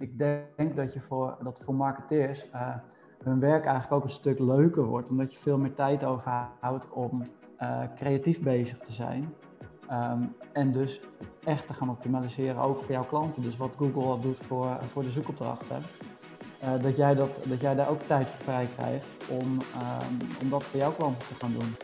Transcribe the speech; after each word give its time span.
ik 0.00 0.18
denk 0.18 0.76
dat, 0.76 0.92
je 0.92 1.00
voor, 1.00 1.36
dat 1.42 1.60
voor 1.64 1.74
marketeers 1.74 2.46
uh, 2.54 2.74
hun 3.22 3.40
werk 3.40 3.64
eigenlijk 3.64 3.92
ook 3.92 4.04
een 4.04 4.10
stuk 4.10 4.38
leuker 4.38 4.84
wordt, 4.84 5.08
omdat 5.08 5.32
je 5.32 5.38
veel 5.38 5.58
meer 5.58 5.74
tijd 5.74 6.04
overhoudt 6.04 6.90
om 6.90 7.26
uh, 7.62 7.80
creatief 7.96 8.40
bezig 8.40 8.78
te 8.78 8.92
zijn. 8.92 9.34
Um, 9.90 10.36
en 10.52 10.72
dus 10.72 11.00
echt 11.44 11.66
te 11.66 11.72
gaan 11.72 11.90
optimaliseren, 11.90 12.62
ook 12.62 12.82
voor 12.82 12.92
jouw 12.92 13.04
klanten. 13.04 13.42
Dus 13.42 13.56
wat 13.56 13.72
Google 13.76 14.02
al 14.02 14.20
doet 14.20 14.38
voor, 14.38 14.78
voor 14.92 15.02
de 15.02 15.10
zoekopdrachten. 15.10 15.82
Uh, 16.62 16.82
dat, 16.82 16.96
jij 16.96 17.14
dat, 17.14 17.40
dat 17.44 17.60
jij 17.60 17.74
daar 17.74 17.88
ook 17.88 18.02
tijd 18.02 18.26
voor 18.26 18.44
vrij 18.44 18.68
krijgt 18.76 19.06
om, 19.30 19.52
um, 19.52 20.28
om 20.40 20.48
dat 20.48 20.62
voor 20.62 20.80
jouw 20.80 20.92
klanten 20.92 21.28
te 21.28 21.34
gaan 21.34 21.52
doen. 21.52 21.76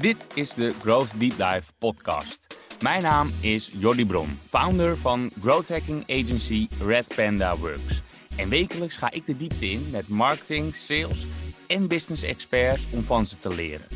Dit 0.00 0.26
is 0.34 0.54
de 0.54 0.72
Growth 0.72 1.20
Deep 1.20 1.36
Dive 1.36 1.72
podcast. 1.78 2.53
Mijn 2.80 3.02
naam 3.02 3.30
is 3.40 3.70
Jordi 3.78 4.06
Bron, 4.06 4.38
founder 4.48 4.96
van 4.96 5.30
growth 5.40 5.68
hacking 5.68 6.02
agency 6.10 6.68
Red 6.80 7.14
Panda 7.14 7.56
Works. 7.56 8.02
En 8.36 8.48
wekelijks 8.48 8.96
ga 8.96 9.10
ik 9.10 9.26
de 9.26 9.36
diepte 9.36 9.70
in 9.70 9.88
met 9.90 10.08
marketing, 10.08 10.74
sales 10.74 11.26
en 11.66 11.88
business 11.88 12.22
experts 12.22 12.86
om 12.90 13.02
van 13.02 13.26
ze 13.26 13.38
te 13.38 13.54
leren. 13.54 13.86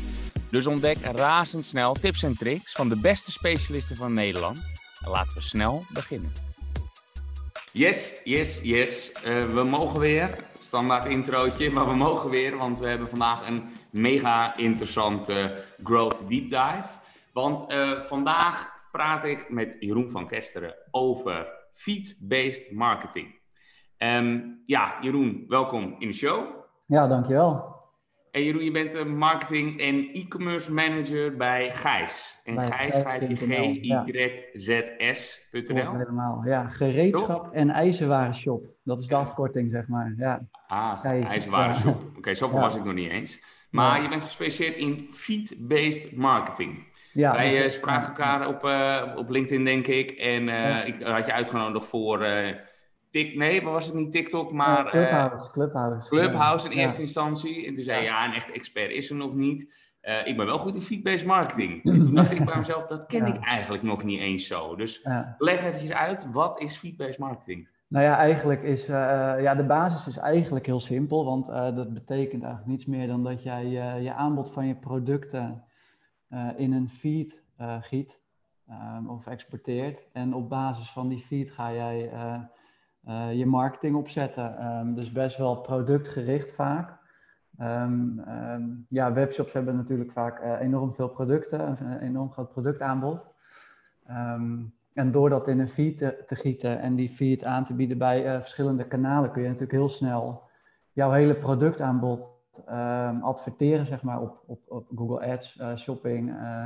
Dus 0.49 0.67
ontdek 0.67 0.97
razendsnel 1.01 1.93
tips 1.93 2.23
en 2.23 2.37
tricks 2.37 2.71
van 2.71 2.89
de 2.89 2.99
beste 2.99 3.31
specialisten 3.31 3.95
van 3.95 4.13
Nederland. 4.13 4.57
En 5.03 5.09
laten 5.09 5.33
we 5.33 5.41
snel 5.41 5.85
beginnen. 5.89 6.31
Yes, 7.71 8.13
yes, 8.23 8.61
yes. 8.63 9.11
Uh, 9.27 9.53
we 9.53 9.63
mogen 9.63 9.99
weer. 9.99 10.33
Standaard 10.59 11.05
introotje, 11.05 11.71
maar 11.71 11.87
we 11.87 11.95
mogen 11.95 12.29
weer, 12.29 12.57
want 12.57 12.79
we 12.79 12.87
hebben 12.87 13.09
vandaag 13.09 13.47
een 13.47 13.69
mega 13.89 14.57
interessante 14.57 15.63
Growth 15.83 16.17
Deep 16.29 16.49
Dive. 16.49 16.87
Want 17.33 17.71
uh, 17.71 18.01
vandaag 18.01 18.78
praat 18.91 19.23
ik 19.23 19.49
met 19.49 19.75
Jeroen 19.79 20.09
van 20.09 20.27
Kesteren 20.27 20.75
over 20.91 21.47
feed-based 21.73 22.71
marketing. 22.71 23.39
Um, 23.97 24.63
ja, 24.65 24.97
Jeroen, 25.01 25.45
welkom 25.47 25.95
in 25.99 26.07
de 26.07 26.13
show. 26.13 26.45
Ja, 26.87 27.07
dankjewel. 27.07 27.77
En 28.31 28.43
Jeroen, 28.43 28.63
je 28.63 28.71
bent 28.71 28.93
een 28.93 29.17
marketing- 29.17 29.79
en 29.79 30.09
e-commerce 30.13 30.73
manager 30.73 31.37
bij 31.37 31.71
Gijs. 31.71 32.41
En 32.43 32.55
bij 32.55 32.65
Gijs 32.65 32.97
schrijf 32.97 33.27
je 33.27 33.35
G-Y-Z-S.nl. 34.55 35.75
Ja, 35.75 35.97
helemaal, 35.97 36.41
ja. 36.45 36.67
Gereedschap 36.67 37.43
Top. 37.43 37.53
en 37.53 37.69
ijzerwarenshop. 37.69 38.67
Dat 38.83 38.99
is 38.99 39.07
de 39.07 39.15
afkorting, 39.15 39.71
zeg 39.71 39.87
maar. 39.87 40.13
Ja. 40.17 40.47
Ah, 40.67 41.05
ijzerwarenshop. 41.05 42.03
Oké, 42.03 42.17
okay, 42.17 42.35
zoveel 42.35 42.57
ja. 42.57 42.63
was 42.63 42.75
ik 42.75 42.83
nog 42.83 42.93
niet 42.93 43.09
eens. 43.11 43.43
Maar 43.71 44.01
je 44.01 44.09
bent 44.09 44.21
gespecialiseerd 44.21 44.77
in 44.77 45.07
feed-based 45.11 46.15
marketing. 46.15 46.87
Ja, 47.19 47.31
Wij 47.31 47.63
uh, 47.63 47.69
spraken 47.69 48.07
elkaar 48.07 48.47
op, 48.47 48.63
uh, 48.65 49.13
op 49.15 49.29
LinkedIn, 49.29 49.65
denk 49.65 49.87
ik. 49.87 50.11
En 50.11 50.43
ja. 50.43 50.83
ik 50.83 51.01
had 51.01 51.25
je 51.25 51.33
uitgenodigd 51.33 51.85
voor 51.85 52.27
Tik, 53.11 53.35
nee, 53.35 53.63
wat 53.63 53.73
was 53.73 53.85
het 53.85 53.95
niet 53.95 54.11
TikTok, 54.11 54.51
maar... 54.51 54.89
Clubhouse, 54.89 55.51
Clubhouse. 55.51 56.09
Clubhouse 56.09 56.69
in 56.69 56.77
eerste 56.77 57.01
instantie. 57.01 57.67
En 57.67 57.73
toen 57.73 57.83
zei 57.83 57.99
je, 57.99 58.05
ja, 58.05 58.25
een 58.25 58.33
echte 58.33 58.51
expert 58.51 58.91
is 58.91 59.09
er 59.09 59.15
nog 59.15 59.35
niet. 59.35 59.73
ik 60.23 60.37
ben 60.37 60.45
wel 60.45 60.57
goed 60.57 60.75
in 60.75 60.81
feed-based 60.81 61.25
marketing. 61.25 61.83
En 61.93 62.03
toen 62.03 62.15
dacht 62.15 62.31
ik 62.31 62.45
bij 62.45 62.57
mezelf, 62.57 62.85
dat 62.85 63.05
ken 63.05 63.25
ik 63.25 63.37
eigenlijk 63.37 63.83
nog 63.83 64.03
niet 64.03 64.19
eens 64.19 64.47
zo. 64.47 64.75
Dus 64.75 65.07
leg 65.37 65.63
eventjes 65.63 65.93
uit, 65.93 66.31
wat 66.31 66.61
is 66.61 66.77
feed-based 66.77 67.17
marketing? 67.17 67.69
Nou 67.87 68.05
ja, 68.05 68.17
eigenlijk 68.17 68.63
is 68.63 68.85
ja, 68.85 69.55
de 69.55 69.65
basis 69.65 70.07
is 70.07 70.17
eigenlijk 70.17 70.65
heel 70.65 70.79
simpel, 70.79 71.25
want 71.25 71.45
dat 71.75 71.93
betekent 71.93 72.43
eigenlijk 72.43 72.65
niets 72.65 72.85
meer 72.85 73.07
dan 73.07 73.23
dat 73.23 73.43
jij 73.43 73.65
je 74.01 74.13
aanbod 74.13 74.51
van 74.51 74.67
je 74.67 74.75
producten 74.75 75.63
in 76.57 76.73
een 76.73 76.89
feed 76.89 77.41
uh, 77.61 77.75
giet 77.81 78.19
um, 78.69 79.09
of 79.09 79.27
exporteert. 79.27 80.07
En 80.13 80.33
op 80.33 80.49
basis 80.49 80.91
van 80.91 81.07
die 81.07 81.19
feed 81.19 81.51
ga 81.51 81.73
jij 81.73 82.11
uh, 83.07 83.33
je 83.33 83.45
marketing 83.45 83.95
opzetten. 83.95 84.65
Um, 84.65 84.95
dus 84.95 85.11
best 85.11 85.37
wel 85.37 85.61
productgericht 85.61 86.51
vaak. 86.51 86.97
Um, 87.61 88.85
ja, 88.89 89.13
webshops 89.13 89.53
hebben 89.53 89.75
natuurlijk 89.75 90.11
vaak 90.11 90.59
enorm 90.59 90.93
veel 90.93 91.09
producten, 91.09 91.77
een 91.85 91.99
enorm 91.99 92.31
groot 92.31 92.51
productaanbod. 92.51 93.33
en 94.93 95.11
door 95.11 95.29
dat 95.29 95.47
in 95.47 95.59
een 95.59 95.67
feed 95.69 95.97
te, 95.97 96.35
gieten 96.35 96.79
en 96.79 96.95
die 96.95 97.09
feed 97.09 97.43
aan 97.43 97.63
te 97.63 97.73
bieden 97.73 97.97
bij 97.97 98.39
verschillende 98.39 98.87
kanalen, 98.87 99.31
kun 99.31 99.41
je 99.41 99.47
natuurlijk 99.47 99.77
heel 99.77 99.89
snel 99.89 100.49
jouw 100.91 101.11
hele 101.11 101.35
productaanbod 101.35 102.38
um, 102.69 103.23
adverteren 103.23 103.85
zeg 103.85 104.01
maar, 104.01 104.21
op, 104.21 104.43
op, 104.45 104.59
op 104.67 104.87
Google 104.95 105.31
Ads, 105.31 105.57
uh, 105.57 105.75
shopping 105.75 106.29
uh, 106.29 106.65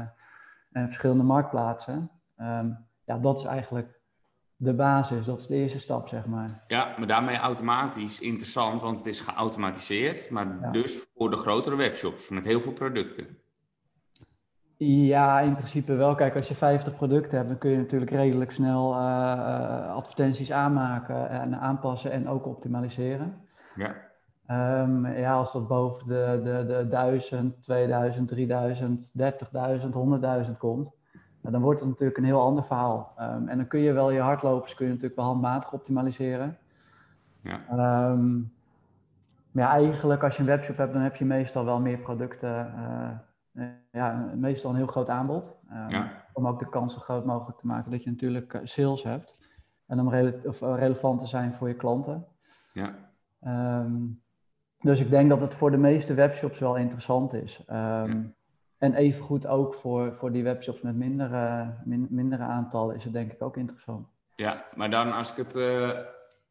en 0.71 0.85
verschillende 0.85 1.23
marktplaatsen. 1.23 2.09
Um, 2.37 2.77
ja, 3.05 3.17
dat 3.17 3.37
is 3.37 3.45
eigenlijk 3.45 3.99
de 4.55 4.73
basis, 4.73 5.25
dat 5.25 5.39
is 5.39 5.47
de 5.47 5.55
eerste 5.55 5.79
stap, 5.79 6.07
zeg 6.07 6.25
maar. 6.25 6.63
Ja, 6.67 6.95
maar 6.97 7.07
daarmee 7.07 7.37
automatisch 7.37 8.19
interessant, 8.19 8.81
want 8.81 8.97
het 8.97 9.07
is 9.07 9.19
geautomatiseerd, 9.19 10.29
maar 10.29 10.57
ja. 10.61 10.71
dus 10.71 11.07
voor 11.15 11.29
de 11.29 11.37
grotere 11.37 11.75
webshops 11.75 12.29
met 12.29 12.45
heel 12.45 12.61
veel 12.61 12.73
producten. 12.73 13.37
Ja, 14.85 15.39
in 15.39 15.55
principe 15.55 15.93
wel. 15.93 16.15
Kijk, 16.15 16.35
als 16.35 16.47
je 16.47 16.55
50 16.55 16.95
producten 16.95 17.37
hebt, 17.37 17.49
dan 17.49 17.57
kun 17.57 17.71
je 17.71 17.77
natuurlijk 17.77 18.11
redelijk 18.11 18.51
snel 18.51 18.93
uh, 18.93 19.95
advertenties 19.95 20.51
aanmaken 20.51 21.29
en 21.29 21.59
aanpassen 21.59 22.11
en 22.11 22.27
ook 22.27 22.45
optimaliseren. 22.45 23.47
Ja. 23.75 23.95
Um, 24.53 25.07
ja, 25.07 25.33
als 25.33 25.53
dat 25.53 25.67
boven 25.67 26.07
de, 26.07 26.41
de, 26.43 26.65
de 26.65 26.87
1000, 26.87 27.61
2000, 27.61 28.27
3000, 28.27 29.11
30.000, 29.17 30.47
100.000 30.47 30.57
komt, 30.57 30.91
dan 31.41 31.61
wordt 31.61 31.79
het 31.79 31.89
natuurlijk 31.89 32.17
een 32.17 32.23
heel 32.23 32.41
ander 32.41 32.63
verhaal. 32.63 33.13
Um, 33.19 33.47
en 33.47 33.57
dan 33.57 33.67
kun 33.67 33.79
je 33.79 33.91
wel 33.91 34.11
je 34.11 34.19
hardlopers 34.19 34.73
kun 34.73 34.85
je 34.85 34.91
natuurlijk 34.91 35.19
wel 35.19 35.29
handmatig 35.29 35.73
optimaliseren. 35.73 36.57
Ja. 37.41 37.59
Um, 38.09 38.53
maar 39.51 39.63
ja, 39.63 39.69
eigenlijk 39.69 40.23
als 40.23 40.35
je 40.35 40.41
een 40.41 40.47
webshop 40.47 40.77
hebt, 40.77 40.93
dan 40.93 41.01
heb 41.01 41.15
je 41.15 41.25
meestal 41.25 41.65
wel 41.65 41.79
meer 41.79 41.97
producten. 41.97 42.73
Uh, 43.53 43.65
ja, 43.91 44.31
meestal 44.35 44.69
een 44.69 44.75
heel 44.75 44.87
groot 44.87 45.09
aanbod. 45.09 45.55
Ja. 45.87 46.11
Om 46.33 46.47
ook 46.47 46.59
de 46.59 46.69
kans 46.69 46.93
zo 46.93 46.99
groot 46.99 47.25
mogelijk 47.25 47.57
te 47.59 47.67
maken 47.67 47.91
dat 47.91 48.03
je 48.03 48.09
natuurlijk 48.09 48.59
sales 48.63 49.03
hebt. 49.03 49.37
En 49.87 49.99
om 49.99 50.09
rele 50.09 50.41
of 50.45 50.59
relevant 50.59 51.19
te 51.19 51.25
zijn 51.25 51.53
voor 51.53 51.67
je 51.67 51.75
klanten. 51.75 52.25
Ja. 52.73 52.93
Um, 53.79 54.22
dus 54.83 54.99
ik 54.99 55.09
denk 55.09 55.29
dat 55.29 55.41
het 55.41 55.53
voor 55.53 55.71
de 55.71 55.77
meeste 55.77 56.13
webshops 56.13 56.59
wel 56.59 56.75
interessant 56.75 57.33
is. 57.33 57.59
Um, 57.69 57.75
ja. 57.75 58.31
En 58.77 58.93
evengoed 58.93 59.47
ook 59.47 59.73
voor, 59.73 60.13
voor 60.13 60.31
die 60.31 60.43
webshops 60.43 60.81
met 60.81 60.95
mindere, 60.95 61.73
min, 61.83 62.07
mindere 62.09 62.43
aantallen 62.43 62.95
is 62.95 63.03
het 63.03 63.13
denk 63.13 63.31
ik 63.31 63.41
ook 63.41 63.57
interessant. 63.57 64.07
Ja, 64.35 64.65
maar 64.75 64.89
dan 64.89 65.13
als 65.13 65.31
ik 65.31 65.37
het 65.37 65.55
uh, 65.55 65.89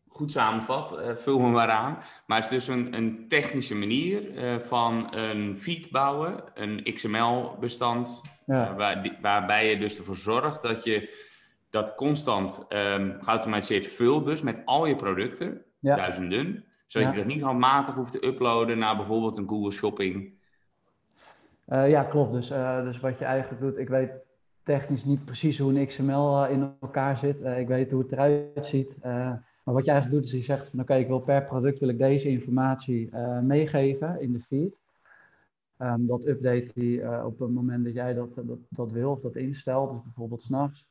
goed 0.09 0.32
samenvat, 0.32 0.98
uh, 0.98 1.16
vul 1.16 1.38
me 1.38 1.48
maar 1.48 1.70
aan. 1.70 1.98
Maar 2.26 2.43
het 2.43 2.50
is 2.50 2.66
dus 2.66 2.76
een, 2.76 2.94
een 2.94 3.25
technische 3.28 3.75
manier 3.75 4.34
uh, 4.34 4.59
van 4.59 5.16
een 5.16 5.59
feed 5.59 5.91
bouwen, 5.91 6.44
een 6.54 6.91
XML-bestand, 6.94 8.22
ja. 8.47 8.75
waar, 8.75 9.19
waarbij 9.20 9.70
je 9.70 9.78
dus 9.78 9.99
ervoor 9.99 10.16
zorgt 10.16 10.62
dat 10.62 10.84
je 10.84 11.20
dat 11.70 11.94
constant 11.94 12.66
um, 12.69 13.16
geautomatiseerd 13.20 13.87
vult, 13.87 14.25
dus 14.25 14.43
met 14.43 14.62
al 14.64 14.87
je 14.87 14.97
producten, 14.97 15.62
ja. 15.78 15.97
duizenden 15.97 16.64
zodat 16.92 17.08
ja. 17.08 17.14
je 17.14 17.22
dat 17.22 17.32
niet 17.32 17.42
handmatig 17.42 17.94
hoeft 17.94 18.12
te 18.12 18.26
uploaden 18.26 18.78
naar 18.78 18.97
bijvoorbeeld 18.97 19.36
een 19.36 19.48
Google 19.48 19.70
Shopping. 19.70 20.32
Uh, 21.69 21.91
ja, 21.91 22.03
klopt. 22.04 22.32
Dus, 22.32 22.50
uh, 22.50 22.84
dus 22.84 23.00
wat 23.00 23.19
je 23.19 23.25
eigenlijk 23.25 23.62
doet, 23.62 23.78
ik 23.78 23.88
weet 23.88 24.10
technisch 24.62 25.04
niet 25.04 25.25
precies 25.25 25.58
hoe 25.58 25.75
een 25.75 25.86
XML 25.86 26.44
uh, 26.44 26.50
in 26.50 26.75
elkaar 26.81 27.19
zit. 27.19 27.44
ik 27.44 27.69
weet 27.69 27.91
hoe 27.91 28.02
het 28.02 28.12
eruit 28.12 28.66
ziet. 28.66 29.02
maar 29.02 29.75
wat 29.75 29.84
je 29.84 29.91
eigenlijk 29.91 30.22
doet, 30.22 30.32
is 30.32 30.38
je 30.38 30.44
zegt 30.44 30.69
van 30.69 30.81
oké, 30.81 30.91
okay, 30.91 31.02
ik 31.02 31.08
wil 31.08 31.20
per 31.20 31.44
product 31.44 31.78
wil 31.78 31.88
ik 31.88 31.98
deze 31.98 32.28
informatie 32.28 33.16
meegeven 33.42 34.20
in 34.20 34.32
de 34.32 34.41
feed. 34.41 34.81
Um, 35.78 36.06
dat 36.06 36.26
update 36.26 36.70
die 36.75 37.25
op 37.25 37.38
het 37.38 37.50
moment 37.50 37.84
dat 37.84 37.94
jij 37.94 38.14
dat, 38.14 38.34
dat, 38.34 38.58
dat 38.69 38.92
wil 38.92 39.10
of 39.10 39.20
dat 39.20 39.36
instelt, 39.36 39.91
dus 39.91 40.02
bijvoorbeeld 40.02 40.42
s'nachts. 40.42 40.86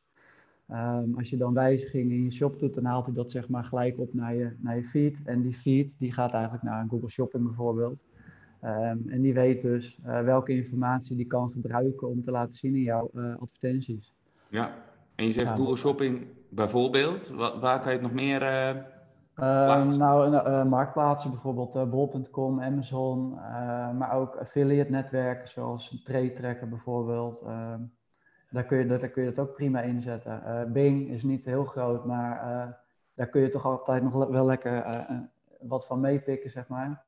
Um, 0.74 1.14
als 1.18 1.30
je 1.30 1.38
dan 1.38 1.54
wijzigingen 1.54 2.16
in 2.16 2.24
je 2.24 2.32
shop 2.32 2.60
doet, 2.60 2.74
dan 2.74 2.86
haalt 2.86 3.06
hij 3.06 3.16
dat 3.16 3.32
zeg 3.32 3.50
maar 3.50 3.64
gelijk 3.64 4.00
op 4.00 4.14
naar 4.14 4.36
je, 4.36 4.52
naar 4.58 4.76
je 4.76 4.84
feed. 4.84 5.22
En 5.24 5.42
die 5.42 5.54
feed 5.54 5.96
die 6.00 6.14
gaat 6.14 6.34
eigenlijk 6.34 6.64
naar 6.64 6.82
een 6.82 6.90
Google 6.90 7.10
Shopping 7.10 7.44
bijvoorbeeld. 7.44 8.06
Um, 8.64 9.04
en 9.08 9.22
die 9.22 9.34
weet 9.34 9.62
dus 9.62 10.00
uh, 10.06 10.22
welke 10.22 10.52
informatie 10.52 11.16
die 11.16 11.26
kan 11.26 11.52
gebruiken 11.52 12.08
om 12.08 12.22
te 12.22 12.32
laten 12.32 12.54
zien 12.54 12.76
in 12.76 12.82
jouw 12.82 13.10
uh, 13.14 13.36
advertenties. 13.40 14.14
Ja, 14.50 14.74
en 15.16 15.26
je 15.26 15.32
zegt 15.32 15.48
ja, 15.48 15.56
Google 15.56 15.76
Shopping 15.76 16.26
bijvoorbeeld. 16.50 17.28
Waar, 17.28 17.60
waar 17.60 17.80
kan 17.80 17.92
je 17.92 17.98
het 17.98 18.08
nog 18.08 18.16
meer 18.16 18.42
uh, 18.42 19.96
nou, 19.98 20.66
marktplaatsen 20.66 21.32
bijvoorbeeld 21.32 21.90
bol.com, 21.90 22.62
Amazon, 22.62 23.30
maar 23.98 24.14
ook 24.14 24.36
affiliate 24.36 24.92
netwerken 24.92 25.48
zoals 25.50 26.02
Trade 26.04 26.34
Tracker 26.34 26.70
bijvoorbeeld. 26.70 27.44
Ehm, 28.52 28.56
daar 28.56 28.64
kun 28.64 28.78
je, 28.78 28.86
daar 28.86 29.10
kun 29.10 29.24
je 29.24 29.30
het 29.30 29.40
ook 29.40 29.54
prima 29.54 29.82
inzetten. 29.82 30.44
Uh, 30.46 30.64
Bing 30.72 31.10
is 31.10 31.24
niet 31.24 31.46
heel 31.46 31.66
groot, 31.66 32.06
maar 32.06 32.44
uh, 32.44 32.74
daar 33.14 33.28
kun 33.28 33.42
je 33.42 33.50
toch 33.50 33.66
altijd 33.66 34.04
nog 34.04 34.28
wel 34.30 34.46
lekker 34.46 34.86
uh, 34.86 35.20
wat 35.62 35.86
van 35.86 36.00
meepikken, 36.00 36.50
zeg 36.50 36.68
maar. 36.68 37.04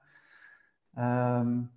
Um, 1.39 1.71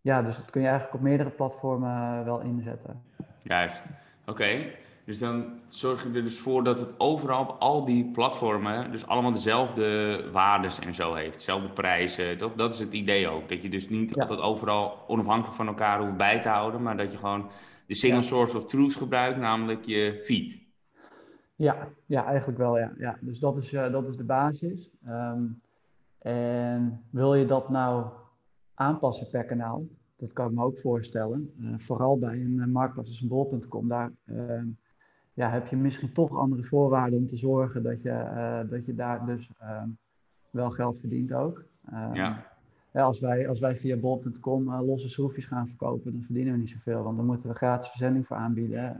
ja, 0.00 0.22
dus 0.22 0.36
dat 0.36 0.50
kun 0.50 0.60
je 0.60 0.68
eigenlijk 0.68 0.96
op 0.96 1.02
meerdere 1.02 1.30
platformen 1.30 2.24
wel 2.24 2.40
inzetten. 2.40 3.02
Juist. 3.42 3.90
Oké. 4.20 4.30
Okay. 4.30 4.76
Dus 5.04 5.18
dan 5.18 5.60
zorg 5.66 6.02
je 6.02 6.08
er 6.08 6.24
dus 6.24 6.38
voor 6.38 6.64
dat 6.64 6.80
het 6.80 7.00
overal 7.00 7.40
op 7.40 7.56
al 7.58 7.84
die 7.84 8.10
platformen 8.10 8.90
dus 8.90 9.06
allemaal 9.06 9.32
dezelfde 9.32 10.20
waardes 10.32 10.78
en 10.78 10.94
zo 10.94 11.14
heeft. 11.14 11.36
Dezelfde 11.36 11.68
prijzen. 11.68 12.38
Dat, 12.38 12.58
dat 12.58 12.74
is 12.74 12.80
het 12.80 12.92
idee 12.92 13.28
ook. 13.28 13.48
Dat 13.48 13.62
je 13.62 13.68
dus 13.68 13.88
niet 13.88 14.20
altijd 14.20 14.40
overal 14.40 15.04
onafhankelijk 15.06 15.56
van 15.56 15.66
elkaar 15.66 16.00
hoeft 16.00 16.16
bij 16.16 16.40
te 16.40 16.48
houden, 16.48 16.82
maar 16.82 16.96
dat 16.96 17.12
je 17.12 17.18
gewoon 17.18 17.50
de 17.90 17.96
single 17.96 18.22
source 18.22 18.56
of 18.56 18.64
truth 18.64 18.96
gebruikt, 18.96 19.38
namelijk 19.38 19.84
je 19.84 20.20
feed. 20.24 20.58
Ja, 21.54 21.88
ja 22.06 22.24
eigenlijk 22.24 22.58
wel 22.58 22.78
ja. 22.78 22.92
ja. 22.98 23.18
Dus 23.20 23.38
dat 23.38 23.56
is, 23.56 23.72
uh, 23.72 23.92
dat 23.92 24.08
is 24.08 24.16
de 24.16 24.24
basis. 24.24 24.90
Ehm, 25.04 25.42
en 26.18 27.04
wil 27.10 27.34
je 27.34 27.44
dat 27.44 27.68
nou 27.68 28.06
aanpassen 28.74 29.28
per 29.30 29.44
kanaal? 29.44 29.86
Dat 30.16 30.32
kan 30.32 30.46
ik 30.46 30.52
me 30.52 30.64
ook 30.64 30.78
voorstellen. 30.78 31.52
Uh, 31.60 31.74
vooral 31.78 32.18
bij 32.18 32.34
een 32.34 32.56
uh, 32.56 32.66
marktplaats 32.66 33.08
als 33.08 33.20
een 33.20 33.28
bol.com. 33.28 33.88
Daar 33.88 34.12
ehm, 34.26 34.66
ja, 35.34 35.50
heb 35.50 35.66
je 35.66 35.76
misschien 35.76 36.12
toch 36.12 36.36
andere 36.36 36.64
voorwaarden 36.64 37.18
om 37.18 37.26
te 37.26 37.36
zorgen 37.36 37.82
dat 37.82 38.02
je, 38.02 38.66
dat 38.70 38.86
je 38.86 38.94
daar 38.94 39.26
dus 39.26 39.50
uh, 39.62 39.82
wel 40.50 40.70
geld 40.70 41.00
verdient 41.00 41.32
ook. 41.32 41.64
Ja. 42.12 42.49
Ja. 42.92 43.02
als, 43.02 43.20
wij, 43.20 43.48
als 43.48 43.60
wij 43.60 43.76
via 43.76 43.96
bol.com 43.96 44.74
losse 44.74 45.08
schroefjes 45.08 45.46
gaan 45.46 45.66
verkopen, 45.68 46.12
dan 46.12 46.22
verdienen 46.22 46.52
we 46.52 46.58
niet 46.58 46.70
zoveel, 46.70 47.02
want 47.02 47.16
dan 47.16 47.26
moeten 47.26 47.48
we 47.48 47.56
gratis 47.56 47.88
verzending 47.88 48.26
voor 48.26 48.36
aanbieden. 48.36 48.96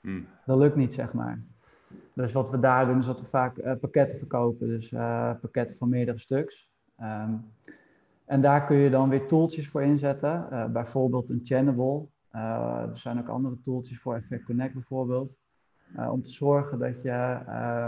Hmm. 0.00 0.26
Dat 0.46 0.58
lukt 0.58 0.76
niet, 0.76 0.94
zeg 0.94 1.12
maar. 1.12 1.42
Dus 2.12 2.32
wat 2.32 2.50
we 2.50 2.60
daar 2.60 2.86
doen, 2.86 2.98
is 2.98 3.06
dat 3.06 3.20
we 3.20 3.26
vaak 3.26 3.78
pakketten 3.80 4.18
verkopen, 4.18 4.66
dus 4.66 4.88
pakketten 5.40 5.76
van 5.76 5.88
meerdere 5.88 6.18
stuks. 6.18 6.68
Um, 7.00 7.44
en 8.24 8.40
daar 8.40 8.66
kun 8.66 8.76
je 8.76 8.90
dan 8.90 9.08
weer 9.08 9.26
tooltjes 9.26 9.68
voor 9.68 9.82
inzetten, 9.82 10.48
bijvoorbeeld 10.72 11.28
een 11.30 11.40
channable. 11.44 12.06
er 12.30 12.98
zijn 12.98 13.18
ook 13.18 13.28
andere 13.28 13.60
tooltjes 13.60 14.00
voor, 14.00 14.14
Effect 14.14 14.44
Connect 14.44 14.74
bijvoorbeeld. 14.74 15.38
Om 16.10 16.22
te 16.22 16.30
zorgen 16.30 16.78
dat 16.78 17.02
je 17.02 17.38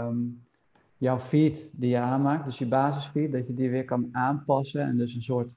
um, 0.07 0.47
jouw 0.99 1.19
feed 1.19 1.69
die 1.71 1.89
je 1.89 1.97
aanmaakt, 1.97 2.45
dus 2.45 2.57
je 2.57 2.67
basisfeed, 2.67 3.31
dat 3.31 3.47
je 3.47 3.53
die 3.53 3.69
weer 3.69 3.85
kan 3.85 4.09
aanpassen 4.11 4.81
en 4.81 4.97
dus 4.97 5.13
een 5.13 5.21
soort 5.21 5.55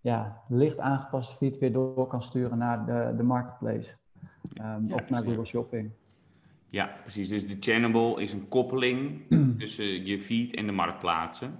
ja, 0.00 0.42
licht 0.48 0.78
aangepaste 0.78 1.36
feed 1.36 1.58
weer 1.58 1.72
door 1.72 2.06
kan 2.06 2.22
sturen 2.22 2.58
naar 2.58 2.86
de, 2.86 3.16
de 3.16 3.22
marketplace 3.22 3.90
um, 4.60 4.88
ja, 4.88 4.94
of 4.94 5.10
naar 5.10 5.22
Google 5.22 5.44
Shopping. 5.44 5.90
Ja, 6.70 6.90
precies. 7.02 7.28
Dus 7.28 7.48
de 7.48 7.56
channable 7.60 8.22
is 8.22 8.32
een 8.32 8.48
koppeling 8.48 9.22
tussen 9.58 10.06
je 10.06 10.20
feed 10.20 10.54
en 10.54 10.66
de 10.66 10.72
marktplaatsen. 10.72 11.54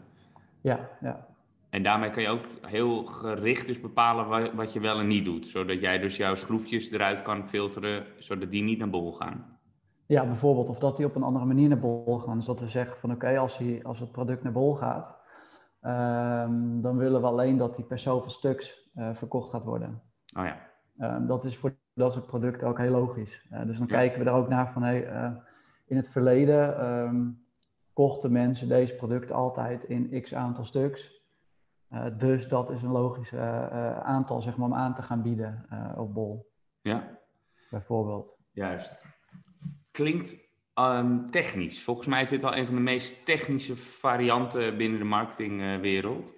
Ja, 0.60 0.88
ja. 1.00 1.26
En 1.70 1.82
daarmee 1.82 2.10
kan 2.10 2.22
je 2.22 2.28
ook 2.28 2.44
heel 2.60 3.04
gericht 3.04 3.66
dus 3.66 3.80
bepalen 3.80 4.56
wat 4.56 4.72
je 4.72 4.80
wel 4.80 4.98
en 4.98 5.06
niet 5.06 5.24
doet. 5.24 5.48
Zodat 5.48 5.80
jij 5.80 5.98
dus 5.98 6.16
jouw 6.16 6.34
schroefjes 6.34 6.90
eruit 6.90 7.22
kan 7.22 7.48
filteren, 7.48 8.06
zodat 8.18 8.50
die 8.50 8.62
niet 8.62 8.78
naar 8.78 8.90
bol 8.90 9.12
gaan. 9.12 9.57
Ja, 10.08 10.26
bijvoorbeeld. 10.26 10.68
Of 10.68 10.78
dat 10.78 10.96
die 10.96 11.06
op 11.06 11.14
een 11.14 11.22
andere 11.22 11.44
manier 11.44 11.68
naar 11.68 11.78
bol 11.78 12.18
gaan. 12.18 12.36
Dus 12.36 12.46
dat 12.46 12.60
we 12.60 12.68
zeggen 12.68 12.96
van 12.96 13.12
oké, 13.12 13.38
als, 13.38 13.62
als 13.82 14.00
het 14.00 14.12
product 14.12 14.42
naar 14.42 14.52
bol 14.52 14.74
gaat, 14.74 15.18
um, 15.82 16.82
dan 16.82 16.96
willen 16.96 17.20
we 17.20 17.26
alleen 17.26 17.56
dat 17.56 17.76
die 17.76 17.84
per 17.84 17.98
zoveel 17.98 18.30
stuks 18.30 18.90
uh, 18.94 19.14
verkocht 19.14 19.50
gaat 19.50 19.64
worden. 19.64 20.02
Oh 20.36 20.44
ja. 20.44 20.56
Um, 21.16 21.26
dat 21.26 21.44
is 21.44 21.58
voor 21.58 21.76
dat 21.94 22.12
soort 22.12 22.26
producten 22.26 22.68
ook 22.68 22.78
heel 22.78 22.90
logisch. 22.90 23.46
Uh, 23.52 23.66
dus 23.66 23.78
dan 23.78 23.86
ja. 23.86 23.96
kijken 23.96 24.18
we 24.18 24.30
er 24.30 24.36
ook 24.36 24.48
naar 24.48 24.72
van 24.72 24.82
hey, 24.82 25.12
uh, 25.12 25.30
in 25.86 25.96
het 25.96 26.08
verleden 26.08 26.86
um, 26.86 27.46
kochten 27.92 28.32
mensen 28.32 28.68
deze 28.68 28.96
producten 28.96 29.34
altijd 29.34 29.84
in 29.84 30.22
x 30.22 30.34
aantal 30.34 30.64
stuks. 30.64 31.22
dus 32.18 32.48
dat 32.48 32.70
is 32.70 32.82
een 32.82 32.90
logisch 32.90 33.34
aantal 34.02 34.42
zeg 34.42 34.56
maar, 34.56 34.66
om 34.66 34.74
aan 34.74 34.94
te 34.94 35.02
gaan 35.02 35.22
bieden 35.22 35.66
op 35.96 36.14
bol. 36.14 36.50
Ja. 36.80 37.18
Bijvoorbeeld. 37.70 38.38
Juist 38.52 39.17
klinkt 39.98 40.38
um, 40.74 41.30
technisch. 41.30 41.82
Volgens 41.82 42.06
mij 42.06 42.22
is 42.22 42.28
dit 42.28 42.42
wel 42.42 42.56
een 42.56 42.66
van 42.66 42.74
de 42.74 42.80
meest 42.80 43.24
technische 43.24 43.76
varianten 43.76 44.76
binnen 44.76 44.98
de 44.98 45.04
marketingwereld. 45.04 46.34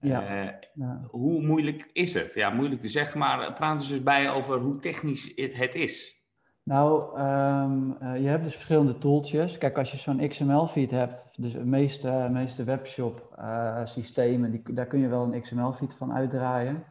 Ja. 0.00 0.22
Uh, 0.22 0.50
ja. 0.74 1.00
Hoe 1.10 1.42
moeilijk 1.42 1.90
is 1.92 2.14
het? 2.14 2.34
Ja, 2.34 2.50
moeilijk 2.50 2.80
te 2.80 2.88
zeggen, 2.88 3.18
maar 3.18 3.52
praat 3.52 3.78
eens 3.78 3.88
dus 3.88 4.02
bij 4.02 4.30
over 4.30 4.58
hoe 4.58 4.78
technisch 4.78 5.32
het 5.36 5.74
is. 5.74 6.22
Nou, 6.62 7.18
um, 7.20 7.96
uh, 8.02 8.20
je 8.20 8.28
hebt 8.28 8.44
dus 8.44 8.52
verschillende 8.52 8.98
tooltjes. 8.98 9.58
Kijk, 9.58 9.78
als 9.78 9.90
je 9.90 9.98
zo'n 9.98 10.28
XML-feed 10.28 10.90
hebt, 10.90 11.28
dus 11.36 11.52
de 11.52 11.64
meeste, 11.64 12.28
meeste 12.30 12.64
webshop-systemen, 12.64 14.54
uh, 14.54 14.60
daar 14.76 14.86
kun 14.86 15.00
je 15.00 15.08
wel 15.08 15.22
een 15.22 15.42
XML-feed 15.42 15.94
van 15.94 16.12
uitdraaien. 16.12 16.84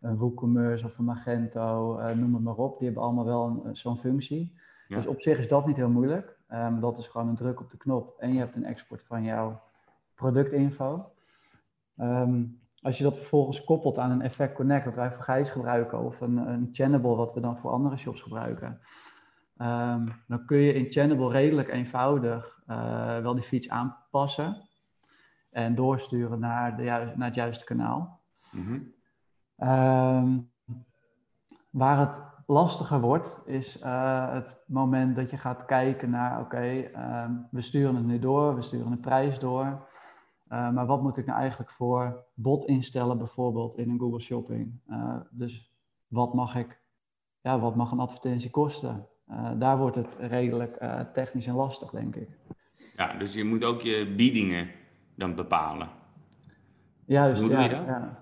Een 0.00 0.16
WooCommerce 0.16 0.84
of 0.84 0.98
een 0.98 1.04
Magento, 1.04 2.00
noem 2.14 2.34
het 2.34 2.42
maar 2.42 2.56
op. 2.56 2.78
Die 2.78 2.86
hebben 2.86 3.04
allemaal 3.04 3.24
wel 3.24 3.68
zo'n 3.72 3.98
functie. 3.98 4.62
Dus 4.88 5.06
op 5.06 5.20
zich 5.20 5.38
is 5.38 5.48
dat 5.48 5.66
niet 5.66 5.76
heel 5.76 5.88
moeilijk. 5.88 6.36
Um, 6.52 6.80
dat 6.80 6.98
is 6.98 7.06
gewoon 7.06 7.28
een 7.28 7.36
druk 7.36 7.60
op 7.60 7.70
de 7.70 7.76
knop 7.76 8.18
en 8.18 8.32
je 8.32 8.38
hebt 8.38 8.56
een 8.56 8.64
export 8.64 9.02
van 9.02 9.22
jouw 9.22 9.62
productinfo. 10.14 11.12
Um, 11.96 12.60
als 12.84 12.98
je 12.98 13.04
dat 13.04 13.16
vervolgens 13.16 13.64
koppelt 13.64 13.98
aan 13.98 14.10
een 14.10 14.22
Effect 14.22 14.54
Connect, 14.54 14.84
dat 14.84 14.96
wij 14.96 15.10
voor 15.10 15.22
Gijs 15.22 15.50
gebruiken, 15.50 15.98
of 15.98 16.20
een, 16.20 16.36
een 16.36 16.68
Channable, 16.72 17.16
wat 17.16 17.34
we 17.34 17.40
dan 17.40 17.58
voor 17.58 17.70
andere 17.70 17.96
shops 17.96 18.20
gebruiken, 18.20 18.80
um, 19.58 20.04
dan 20.26 20.44
kun 20.46 20.58
je 20.58 20.72
in 20.72 20.92
Channable 20.92 21.30
redelijk 21.30 21.68
eenvoudig 21.68 22.62
uh, 22.70 23.18
wel 23.18 23.34
die 23.34 23.42
feeds 23.42 23.68
aanpassen 23.68 24.68
en 25.50 25.74
doorsturen 25.74 26.40
naar, 26.40 26.76
de, 26.76 26.82
naar 27.14 27.26
het 27.26 27.34
juiste 27.34 27.64
kanaal. 27.64 28.20
Mm 28.50 28.92
-hmm. 29.56 30.50
waar 31.70 31.98
het 31.98 32.22
lastiger 32.46 33.00
wordt, 33.00 33.36
is 33.44 33.80
uh, 33.80 34.32
het 34.32 34.56
moment 34.66 35.16
dat 35.16 35.30
je 35.30 35.36
gaat 35.36 35.64
kijken 35.64 36.10
naar, 36.10 36.40
oké, 36.40 36.44
okay, 36.44 36.90
uh, 36.92 37.30
we 37.50 37.60
sturen 37.60 37.94
het 37.94 38.04
nu 38.04 38.18
door, 38.18 38.54
we 38.54 38.62
sturen 38.62 38.92
een 38.92 39.00
prijs 39.00 39.38
door, 39.38 39.64
uh, 39.64 40.70
maar 40.70 40.86
wat 40.86 41.02
moet 41.02 41.16
ik 41.16 41.26
nou 41.26 41.38
eigenlijk 41.38 41.70
voor 41.70 42.24
bot 42.34 42.64
instellen 42.64 43.18
bijvoorbeeld 43.18 43.76
in 43.76 43.90
een 43.90 43.98
Google 43.98 44.20
Shopping? 44.20 44.80
Eh, 44.86 45.16
dus 45.30 45.72
wat 46.06 46.34
mag 46.34 46.56
ik, 46.56 46.80
ja, 47.40 47.58
wat 47.58 47.76
mag 47.76 47.90
een 47.90 48.00
advertentie 48.00 48.50
kosten? 48.50 49.08
daar 49.58 49.78
wordt 49.78 49.96
het 49.96 50.16
redelijk 50.18 50.76
technisch 51.12 51.46
en 51.46 51.54
lastig, 51.54 51.90
denk 51.90 52.16
ik. 52.16 52.28
Ja, 52.96 53.12
dus 53.18 53.34
je 53.34 53.44
moet 53.44 53.64
ook 53.64 53.80
je 53.80 54.14
biedingen 54.16 54.70
dan 55.14 55.34
bepalen. 55.34 55.88
Juist, 57.04 57.40
Hoe 57.40 57.50
doe 57.50 57.58
ja, 57.58 57.64
je 57.64 57.70
dat? 57.70 57.86
Ja. 57.86 58.18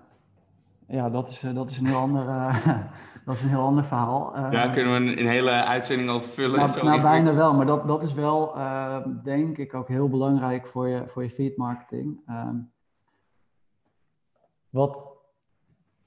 ja, 0.87 1.09
dat 1.09 1.29
is, 1.29 1.39
dat 1.53 1.69
is 1.69 1.77
een 1.77 1.87
heel 1.87 1.97
ander 1.97 2.25
dat 3.25 3.35
is 3.35 3.41
een 3.41 3.49
heel 3.49 3.61
ander 3.61 3.83
verhaal. 3.83 4.35
Uh, 4.37 4.51
Daar 4.51 4.69
kunnen 4.69 4.91
we 4.93 5.21
een, 5.21 5.27
hele 5.27 5.51
uitzending 5.51 6.09
over 6.09 6.29
vullen. 6.29 6.59
Nou, 6.59 6.83
nou 6.83 7.01
bijna 7.01 7.33
wel, 7.33 7.53
maar 7.53 7.65
dat, 7.65 7.87
dat 7.87 8.03
is 8.03 8.13
wel, 8.13 8.57
uh, 8.57 8.97
denk 9.23 9.57
ik, 9.57 9.73
ook 9.73 9.87
heel 9.87 10.09
belangrijk 10.09 10.67
voor 10.67 10.87
je, 10.87 11.03
voor 11.07 11.23
je 11.23 11.29
feed 11.29 11.57
marketing. 11.57 12.21
Uh, 12.29 12.49
wat, 14.69 15.03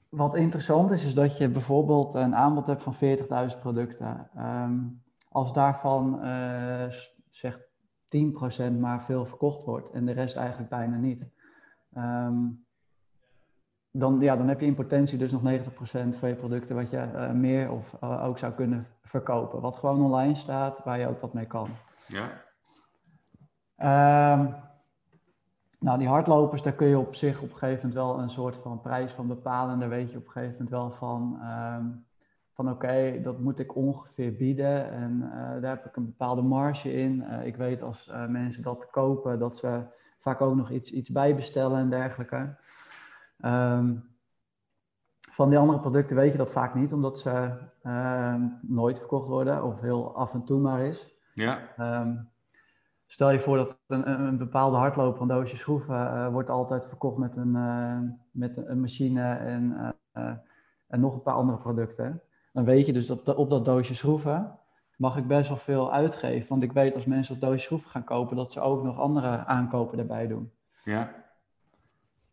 wat 0.09 0.35
interessant 0.35 0.91
is, 0.91 1.05
is 1.05 1.13
dat 1.13 1.37
je 1.37 1.49
bijvoorbeeld 1.49 2.13
een 2.13 2.35
aanbod 2.35 2.67
hebt 2.67 2.83
van 2.83 2.95
40.000 2.95 3.59
producten. 3.61 4.29
Um, 4.37 5.01
als 5.29 5.53
daarvan 5.53 6.19
uh, 6.23 6.85
zeg 7.29 7.59
10% 8.69 8.79
maar 8.79 9.03
veel 9.03 9.25
verkocht 9.25 9.63
wordt 9.63 9.89
en 9.89 10.05
de 10.05 10.11
rest 10.11 10.35
eigenlijk 10.35 10.69
bijna 10.69 10.97
niet. 10.97 11.27
Um, 11.97 12.65
dan, 13.99 14.19
ja, 14.19 14.35
dan 14.35 14.47
heb 14.47 14.59
je 14.59 14.65
in 14.65 14.75
potentie 14.75 15.17
dus 15.17 15.31
nog 15.31 15.41
90% 15.41 15.43
van 16.19 16.29
je 16.29 16.35
producten 16.35 16.75
wat 16.75 16.89
je 16.89 17.09
uh, 17.13 17.31
meer 17.31 17.71
of 17.71 17.95
uh, 18.03 18.25
ook 18.25 18.37
zou 18.37 18.53
kunnen 18.53 18.87
verkopen. 19.01 19.61
Wat 19.61 19.75
gewoon 19.75 20.03
online 20.03 20.35
staat, 20.35 20.83
waar 20.83 20.99
je 20.99 21.07
ook 21.07 21.21
wat 21.21 21.33
mee 21.33 21.45
kan. 21.45 21.69
Ja. 22.05 22.25
Um, 24.33 24.55
nou, 25.79 25.99
die 25.99 26.07
hardlopers, 26.07 26.61
daar 26.61 26.73
kun 26.73 26.87
je 26.87 26.97
op 26.97 27.15
zich 27.15 27.41
op 27.41 27.51
een 27.51 27.57
gegeven 27.57 27.87
moment 27.87 27.93
wel 27.93 28.19
een 28.19 28.29
soort 28.29 28.57
van 28.57 28.81
prijs 28.81 29.11
van 29.11 29.27
bepalen. 29.27 29.73
En 29.73 29.79
daar 29.79 29.89
weet 29.89 30.11
je 30.11 30.17
op 30.17 30.25
een 30.25 30.31
gegeven 30.31 30.53
moment 30.53 30.69
wel 30.69 30.91
van, 30.91 31.39
um, 31.41 32.05
van 32.53 32.69
oké, 32.69 32.85
okay, 32.85 33.21
dat 33.21 33.39
moet 33.39 33.59
ik 33.59 33.75
ongeveer 33.75 34.35
bieden. 34.35 34.91
En 34.91 35.21
uh, 35.23 35.61
daar 35.61 35.75
heb 35.75 35.85
ik 35.85 35.95
een 35.95 36.05
bepaalde 36.05 36.41
marge 36.41 36.93
in. 36.93 37.23
ik 37.43 37.55
weet 37.55 37.81
als 37.81 38.11
mensen 38.27 38.63
dat 38.63 38.89
kopen, 38.89 39.39
dat 39.39 39.57
ze 39.57 39.81
vaak 40.19 40.41
ook 40.41 40.55
nog 40.55 40.71
iets, 40.71 40.91
iets 40.91 41.09
bijbestellen 41.09 41.79
en 41.79 41.89
dergelijke. 41.89 42.55
Um, 43.45 44.15
van 45.31 45.49
die 45.49 45.57
andere 45.57 45.79
producten 45.79 46.15
weet 46.15 46.31
je 46.31 46.37
dat 46.37 46.51
vaak 46.51 46.73
niet, 46.73 46.93
omdat 46.93 47.19
ze 47.19 47.57
uh, 47.83 48.35
nooit 48.61 48.97
verkocht 48.97 49.27
worden 49.27 49.63
of 49.63 49.81
heel 49.81 50.15
af 50.15 50.33
en 50.33 50.43
toe 50.43 50.59
maar 50.59 50.79
is. 50.79 51.15
Ja. 51.33 51.59
Um, 51.79 52.29
stel 53.05 53.29
je 53.29 53.39
voor 53.39 53.57
dat 53.57 53.79
een, 53.87 54.09
een 54.09 54.37
bepaalde 54.37 54.77
hardloper, 54.77 55.21
een 55.21 55.27
doosje 55.27 55.57
schroeven, 55.57 55.95
uh, 55.95 56.27
wordt 56.27 56.49
altijd 56.49 56.87
verkocht 56.87 57.17
met 57.17 57.35
een, 57.35 57.55
uh, 57.55 57.99
met 58.31 58.57
een 58.57 58.81
machine 58.81 59.33
en, 59.33 59.93
uh, 60.13 60.31
en 60.87 60.99
nog 60.99 61.13
een 61.13 61.21
paar 61.21 61.33
andere 61.33 61.57
producten. 61.57 62.21
Dan 62.53 62.63
weet 62.63 62.85
je 62.85 62.93
dus 62.93 63.07
dat 63.07 63.35
op 63.35 63.49
dat 63.49 63.65
doosje 63.65 63.95
schroeven 63.95 64.59
mag 64.95 65.17
ik 65.17 65.27
best 65.27 65.47
wel 65.47 65.57
veel 65.57 65.93
uitgeven. 65.93 66.49
Want 66.49 66.63
ik 66.63 66.71
weet 66.71 66.93
als 66.93 67.05
mensen 67.05 67.39
dat 67.39 67.49
doosje 67.49 67.65
schroeven 67.65 67.89
gaan 67.89 68.03
kopen, 68.03 68.35
dat 68.35 68.51
ze 68.51 68.61
ook 68.61 68.83
nog 68.83 68.99
andere 68.99 69.45
aankopen 69.45 69.99
erbij 69.99 70.27
doen. 70.27 70.51
Ja, 70.83 71.13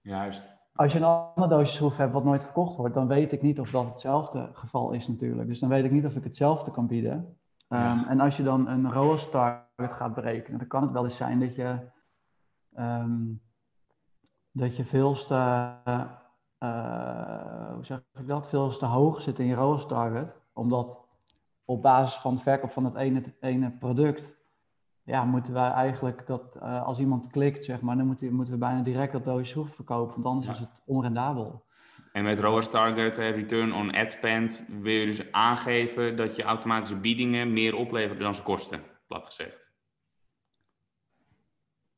juist. 0.01 0.54
Als 0.77 0.93
je 0.93 0.99
een 0.99 1.05
ander 1.05 1.49
doosje 1.49 1.75
schroef 1.75 1.97
hebt 1.97 2.13
wat 2.13 2.25
nooit 2.25 2.45
verkocht 2.45 2.77
wordt, 2.77 2.95
dan 2.95 3.07
weet 3.07 3.33
ik 3.33 3.43
niet 3.43 3.61
of 3.61 3.71
dat 3.71 3.87
hetzelfde 3.87 4.51
geval 4.53 4.93
is 4.93 5.09
natuurlijk. 5.09 5.49
Dus 5.49 5.59
dan 5.59 5.69
weet 5.69 5.85
ik 5.85 5.91
niet 5.91 6.05
of 6.05 6.15
ik 6.15 6.25
hetzelfde 6.25 6.71
kan 6.71 6.87
bieden. 6.87 7.39
Ehm, 7.69 8.05
en 8.09 8.21
als 8.21 8.37
je 8.37 8.43
dan 8.43 8.69
een 8.69 8.93
ROAS 8.93 9.31
target 9.31 9.93
gaat 9.93 10.15
berekenen, 10.15 10.59
dan 10.59 10.69
kan 10.69 10.83
het 10.83 10.91
wel 10.91 11.05
eens 11.05 11.17
zijn 11.17 11.41
dat 11.41 11.55
je, 11.55 11.79
um, 12.79 13.41
dat 14.51 14.77
je 14.77 14.85
veel 14.85 15.15
te, 15.15 15.35
uh, 16.59 17.73
hoe 17.75 17.85
zeg 17.85 18.03
ik 18.15 18.27
dat, 18.27 18.81
hoog 18.81 19.21
zit 19.21 19.39
in 19.39 19.47
je 19.47 19.55
ROAS 19.55 19.87
target. 19.87 20.41
Omdat 20.53 21.07
op 21.65 21.83
basis 21.83 22.21
van 22.21 22.35
de 22.35 22.41
verkoop 22.41 22.71
van 22.71 22.85
het 22.85 22.95
ene, 22.95 23.23
ene 23.41 23.71
product, 23.71 24.33
ja, 25.05 25.25
moeten 25.25 25.53
wij 25.53 25.71
eigenlijk 25.71 26.27
dat 26.27 26.57
uh, 26.63 26.83
als 26.83 26.99
iemand 26.99 27.27
klikt, 27.31 27.65
zeg 27.65 27.81
maar, 27.81 27.97
dan 27.97 28.07
moeten, 28.07 28.35
moeten 28.35 28.55
we 28.55 28.61
bijna 28.61 28.83
direct 28.83 29.13
dat 29.13 29.25
dode 29.25 29.45
schroef 29.45 29.75
verkopen, 29.75 30.23
want 30.23 30.27
anders 30.27 30.53
is 30.53 30.59
het 30.59 30.83
onrendabel. 30.87 31.65
En 32.13 32.25
met 32.25 32.41
ROAS 32.41 32.71
target, 32.71 33.17
return 33.17 33.75
on 33.75 33.95
ad 33.95 34.13
spend, 34.13 34.67
wil 34.81 34.93
je 34.93 35.07
dus 35.07 35.33
aangeven 35.33 36.17
dat 36.17 36.37
je 36.37 36.43
automatische 36.43 36.97
biedingen 36.97 37.53
meer 37.53 37.75
opleveren 37.75 38.23
dan 38.23 38.35
ze 38.35 38.43
kosten, 38.43 38.81
plat 39.07 39.27
gezegd. 39.27 39.73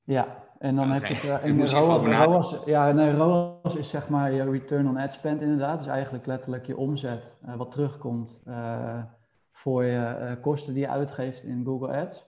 Ja, 0.03 0.45
en 0.59 0.77
dan 0.77 0.91
heb 0.91 1.07
je 1.07 1.39
in 1.43 1.57
de 1.57 1.71
ROAS, 1.71 2.03
ROAS, 2.03 2.65
ja, 2.65 2.93
nee, 2.93 3.13
ROAS 3.13 3.75
is 3.75 3.91
zeg 3.91 4.09
maar 4.09 4.33
je 4.33 4.51
return 4.51 4.89
on 4.89 4.97
ad 4.97 5.13
spend 5.13 5.41
inderdaad. 5.41 5.79
Dus 5.79 5.87
eigenlijk 5.87 6.27
letterlijk 6.27 6.67
je 6.67 6.77
omzet, 6.77 7.37
uh, 7.47 7.57
wat 7.57 7.71
terugkomt 7.71 8.43
uh, 8.49 9.03
voor 9.53 9.85
je 9.85 10.19
uh, 10.21 10.43
kosten 10.43 10.75
die 10.75 10.83
je 10.83 10.89
uitgeeft 10.89 11.43
in 11.43 11.65
Google 11.65 11.97
Ads. 11.97 12.26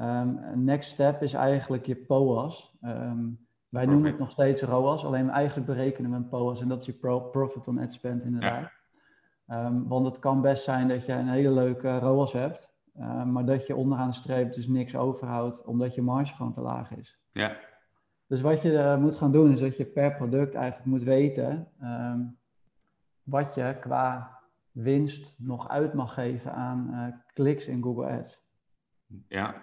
Um, 0.00 0.40
next 0.64 0.90
step 0.90 1.22
is 1.22 1.32
eigenlijk 1.32 1.86
je 1.86 1.96
POAS. 1.96 2.76
Um, 2.82 3.46
wij 3.68 3.86
noemen 3.86 4.10
het 4.10 4.18
nog 4.18 4.30
steeds 4.30 4.62
ROAS, 4.62 5.04
alleen 5.04 5.30
eigenlijk 5.30 5.66
berekenen 5.66 6.10
we 6.10 6.16
een 6.16 6.28
POAS 6.28 6.60
en 6.60 6.68
dat 6.68 6.80
is 6.80 6.86
je 6.86 6.92
pro 6.92 7.20
profit 7.20 7.68
on 7.68 7.78
ad 7.78 7.92
spend 7.92 8.22
inderdaad. 8.22 8.70
Ja. 9.46 9.66
Um, 9.66 9.88
want 9.88 10.06
het 10.06 10.18
kan 10.18 10.40
best 10.40 10.64
zijn 10.64 10.88
dat 10.88 11.06
je 11.06 11.12
een 11.12 11.28
hele 11.28 11.50
leuke 11.50 11.98
ROAS 11.98 12.32
hebt, 12.32 12.72
uh, 12.98 13.24
maar 13.24 13.44
dat 13.44 13.66
je 13.66 13.76
onderaan 13.76 14.08
de 14.08 14.14
streep 14.14 14.52
dus 14.52 14.66
niks 14.66 14.96
overhoudt 14.96 15.64
omdat 15.64 15.94
je 15.94 16.02
marge 16.02 16.34
gewoon 16.34 16.52
te 16.52 16.60
laag 16.60 16.90
is. 16.90 17.18
Ja. 17.30 17.56
Dus 18.26 18.40
wat 18.40 18.62
je 18.62 18.72
uh, 18.72 18.96
moet 18.96 19.14
gaan 19.14 19.32
doen 19.32 19.52
is 19.52 19.60
dat 19.60 19.76
je 19.76 19.84
per 19.84 20.14
product 20.14 20.54
eigenlijk 20.54 20.86
moet 20.86 21.02
weten 21.02 21.68
wat 23.22 23.54
je 23.54 23.76
qua 23.80 24.38
winst 24.70 25.36
nog 25.38 25.68
uit 25.68 25.94
mag 25.94 26.14
geven 26.14 26.52
aan 26.52 26.88
uh, 26.90 27.06
kliks 27.32 27.66
in 27.66 27.82
Google 27.82 28.06
Ads. 28.06 28.42
Ja. 29.28 29.54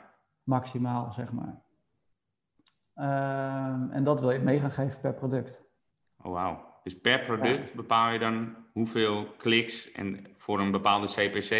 Maximaal, 0.51 1.11
zeg 1.13 1.31
maar. 1.31 1.61
Um, 2.95 3.91
en 3.91 4.03
dat 4.03 4.19
wil 4.19 4.31
je 4.31 4.39
mee 4.39 4.59
gaan 4.59 4.71
geven 4.71 4.99
per 4.99 5.13
product. 5.13 5.61
Oh, 6.23 6.31
wauw. 6.31 6.69
Dus 6.83 6.99
per 6.99 7.19
product 7.19 7.67
ja. 7.67 7.75
bepaal 7.75 8.11
je 8.11 8.19
dan 8.19 8.55
hoeveel 8.73 9.25
kliks 9.37 9.91
en 9.91 10.27
voor 10.37 10.59
een 10.59 10.71
bepaalde 10.71 11.07
CPC 11.07 11.51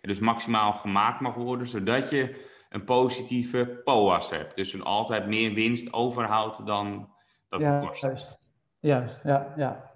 er 0.00 0.08
dus 0.08 0.20
maximaal 0.20 0.72
gemaakt 0.72 1.20
mag 1.20 1.34
worden, 1.34 1.66
zodat 1.66 2.10
je 2.10 2.48
een 2.68 2.84
positieve 2.84 3.80
POAS 3.84 4.30
hebt. 4.30 4.56
Dus 4.56 4.72
een 4.72 4.82
altijd 4.82 5.26
meer 5.26 5.54
winst 5.54 5.92
overhoudt 5.92 6.66
dan 6.66 7.08
dat 7.48 7.60
ja, 7.60 7.74
het 7.74 7.86
kost. 7.86 8.02
Juist, 8.02 8.40
juist 8.80 9.20
ja. 9.22 9.54
ja. 9.56 9.90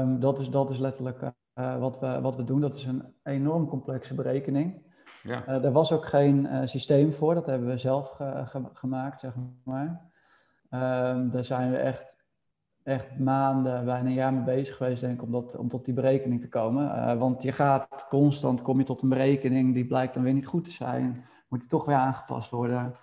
Um, 0.00 0.20
dat, 0.20 0.40
is, 0.40 0.48
dat 0.48 0.70
is 0.70 0.78
letterlijk 0.78 1.22
uh, 1.54 1.78
wat, 1.78 2.00
we, 2.00 2.20
wat 2.20 2.36
we 2.36 2.44
doen. 2.44 2.60
Dat 2.60 2.74
is 2.74 2.84
een 2.84 3.14
enorm 3.22 3.68
complexe 3.68 4.14
berekening. 4.14 4.83
Ja. 5.24 5.42
Uh, 5.48 5.64
er 5.64 5.72
was 5.72 5.92
ook 5.92 6.06
geen 6.06 6.44
uh, 6.44 6.60
systeem 6.64 7.12
voor, 7.12 7.34
dat 7.34 7.46
hebben 7.46 7.68
we 7.68 7.78
zelf 7.78 8.10
ge 8.10 8.42
ge 8.46 8.62
gemaakt, 8.72 9.20
zeg 9.20 9.32
maar. 9.64 10.12
Um, 10.70 11.30
daar 11.30 11.44
zijn 11.44 11.70
we 11.70 11.76
echt, 11.76 12.16
echt 12.82 13.18
maanden, 13.18 13.84
bijna 13.84 14.08
een 14.08 14.14
jaar 14.14 14.32
mee 14.32 14.44
bezig 14.44 14.76
geweest, 14.76 15.00
denk 15.00 15.14
ik, 15.14 15.22
om, 15.22 15.32
dat, 15.32 15.56
om 15.56 15.68
tot 15.68 15.84
die 15.84 15.94
berekening 15.94 16.40
te 16.40 16.48
komen. 16.48 16.84
Uh, 16.84 17.18
want 17.18 17.42
je 17.42 17.52
gaat 17.52 18.06
constant, 18.08 18.62
kom 18.62 18.78
je 18.78 18.84
tot 18.84 19.02
een 19.02 19.08
berekening, 19.08 19.74
die 19.74 19.86
blijkt 19.86 20.14
dan 20.14 20.22
weer 20.22 20.32
niet 20.32 20.46
goed 20.46 20.64
te 20.64 20.70
zijn, 20.70 21.24
moet 21.48 21.60
die 21.60 21.68
toch 21.68 21.84
weer 21.84 21.96
aangepast 21.96 22.50
worden. 22.50 22.94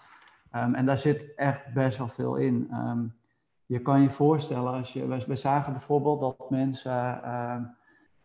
Um, 0.56 0.76
en 0.76 0.86
daar 0.86 0.98
zit 0.98 1.36
echt 1.36 1.74
best 1.74 1.98
wel 1.98 2.08
veel 2.08 2.36
in. 2.36 2.70
Um, 2.74 3.16
je 3.66 3.80
kan 3.80 4.02
je 4.02 4.10
voorstellen, 4.10 4.74
als 4.74 4.94
je, 4.94 5.08
wij 5.08 5.36
zagen 5.36 5.74
bijvoorbeeld 5.74 6.20
dat 6.20 6.50
mensen 6.50 7.22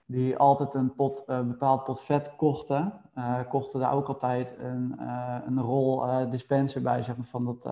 die 0.06 0.36
altijd 0.36 0.75
een 0.75 0.94
pot, 0.94 1.22
uh, 1.26 1.40
bepaald 1.40 1.84
pot 1.84 2.02
vet 2.02 2.36
kochten, 2.36 3.00
uh, 3.14 3.40
kochten 3.48 3.80
daar 3.80 3.92
ook 3.92 4.08
altijd 4.08 4.56
een, 4.58 4.96
uh, 5.00 5.36
een 5.46 5.60
rol 5.60 6.04
dispenser 6.30 6.82
bij, 6.82 7.02
zeg 7.02 7.16
maar, 7.16 7.26
van, 7.26 7.44
dat, 7.44 7.62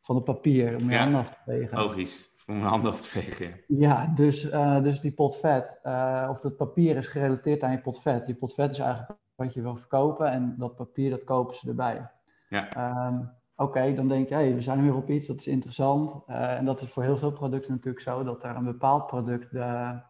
van 0.00 0.14
het 0.14 0.24
papier 0.24 0.76
om 0.76 0.84
je 0.84 0.90
ja, 0.90 1.02
handen 1.02 1.20
af 1.20 1.30
te 1.30 1.38
vegen. 1.44 1.78
Logisch, 1.78 2.30
om 2.46 2.56
je 2.56 2.64
handen 2.64 2.90
af 2.90 3.00
te 3.00 3.08
vegen. 3.08 3.54
Ja, 3.66 4.12
dus, 4.14 4.50
dus 4.82 5.00
die 5.00 5.12
pot 5.12 5.36
vet, 5.36 5.80
of 6.28 6.38
dat 6.38 6.56
papier 6.56 6.96
is 6.96 7.06
gerelateerd 7.06 7.62
aan 7.62 7.70
je 7.70 7.80
pot 7.80 8.00
vet. 8.00 8.26
Je 8.26 8.34
pot 8.34 8.54
vet 8.54 8.70
is 8.70 8.78
eigenlijk 8.78 9.18
wat 9.34 9.54
je 9.54 9.62
wil 9.62 9.76
verkopen 9.76 10.30
en 10.30 10.54
dat 10.58 10.76
papier, 10.76 11.10
dat 11.10 11.24
kopen 11.24 11.56
ze 11.56 11.68
erbij. 11.68 12.10
Ja. 12.48 13.06
Um, 13.06 13.38
Oké, 13.56 13.78
okay, 13.78 13.94
dan 13.94 14.08
denk 14.08 14.28
je, 14.28 14.34
hey, 14.34 14.54
we 14.54 14.60
zijn 14.60 14.82
weer 14.82 14.94
op 14.94 15.10
iets, 15.10 15.26
dat 15.26 15.36
is 15.36 15.46
interessant. 15.46 16.22
en 16.26 16.64
dat 16.64 16.80
is 16.80 16.88
voor 16.88 17.02
heel 17.02 17.16
veel 17.16 17.32
producten 17.32 17.72
natuurlijk 17.72 18.02
zo, 18.02 18.22
dat 18.24 18.42
er 18.42 18.56
een 18.56 18.64
bepaald 18.64 19.06
product 19.06 19.50
de, 19.50 20.00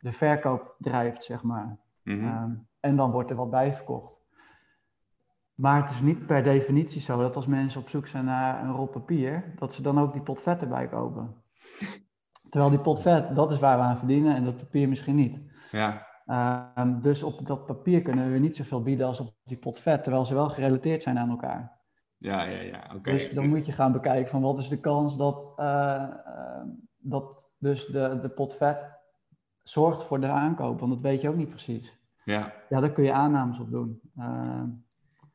de 0.00 0.12
verkoop 0.12 0.74
drijft, 0.78 1.24
zeg 1.24 1.42
maar. 1.42 1.78
Mhm. 2.02 2.16
Mm 2.16 2.28
-hmm. 2.28 2.42
um, 2.42 2.68
en 2.80 2.96
dan 2.96 3.10
wordt 3.10 3.30
er 3.30 3.36
wat 3.36 3.50
bijverkocht. 3.50 4.20
Maar 5.54 5.82
het 5.82 5.90
is 5.90 6.00
niet 6.00 6.26
per 6.26 6.42
definitie 6.42 7.00
zo 7.00 7.18
dat 7.18 7.36
als 7.36 7.46
mensen 7.46 7.80
op 7.80 7.88
zoek 7.88 8.06
zijn 8.06 8.24
naar 8.24 8.64
een 8.64 8.72
rol 8.72 8.86
papier, 8.86 9.52
dat 9.58 9.74
ze 9.74 9.82
dan 9.82 10.00
ook 10.00 10.12
die 10.12 10.22
pot 10.22 10.40
vet 10.40 10.62
erbij 10.62 10.88
kopen. 10.88 11.34
Terwijl 12.50 12.70
die 12.70 12.80
pot 12.80 13.00
vet, 13.00 13.34
dat 13.34 13.52
is 13.52 13.58
waar 13.58 13.78
we 13.78 13.82
aan 13.82 13.98
verdienen 13.98 14.34
en 14.34 14.44
dat 14.44 14.56
papier 14.56 14.88
misschien 14.88 15.14
niet. 15.14 15.38
Ja. 15.70 16.08
Um, 16.76 17.00
dus 17.00 17.22
op 17.22 17.46
dat 17.46 17.66
papier 17.66 18.02
kunnen 18.02 18.32
we 18.32 18.38
niet 18.38 18.56
zoveel 18.56 18.82
bieden 18.82 19.06
als 19.06 19.20
op 19.20 19.34
die 19.44 19.56
pot 19.56 19.78
vet, 19.78 20.02
terwijl 20.02 20.24
ze 20.24 20.34
wel 20.34 20.48
gerelateerd 20.48 21.02
zijn 21.02 21.18
aan 21.18 21.30
elkaar. 21.30 21.78
Ja, 22.16 22.42
ja, 22.42 22.60
ja. 22.60 22.90
Oké. 22.94 23.10
Dus 23.10 23.30
dan 23.30 23.48
moet 23.48 23.66
je 23.66 23.72
gaan 23.72 23.92
bekijken 23.92 24.30
van 24.30 24.42
wat 24.42 24.58
is 24.58 24.68
de 24.68 24.80
kans 24.80 25.16
dat, 25.16 25.52
uh, 25.56 25.66
uh, 26.26 26.62
dat 26.98 27.50
dus 27.58 27.86
de, 27.86 28.18
de 28.22 28.28
pot 28.28 28.54
vet 28.54 28.99
zorgt 29.70 30.02
voor 30.02 30.20
de 30.20 30.26
aankoop, 30.26 30.80
want 30.80 30.92
dat 30.92 31.00
weet 31.00 31.20
je 31.20 31.28
ook 31.28 31.36
niet 31.36 31.48
precies. 31.48 31.98
Ja. 32.24 32.52
Ja, 32.68 32.80
daar 32.80 32.92
kun 32.92 33.04
je 33.04 33.12
aannames 33.12 33.58
op 33.58 33.70
doen. 33.70 34.00
Uh, 34.18 34.62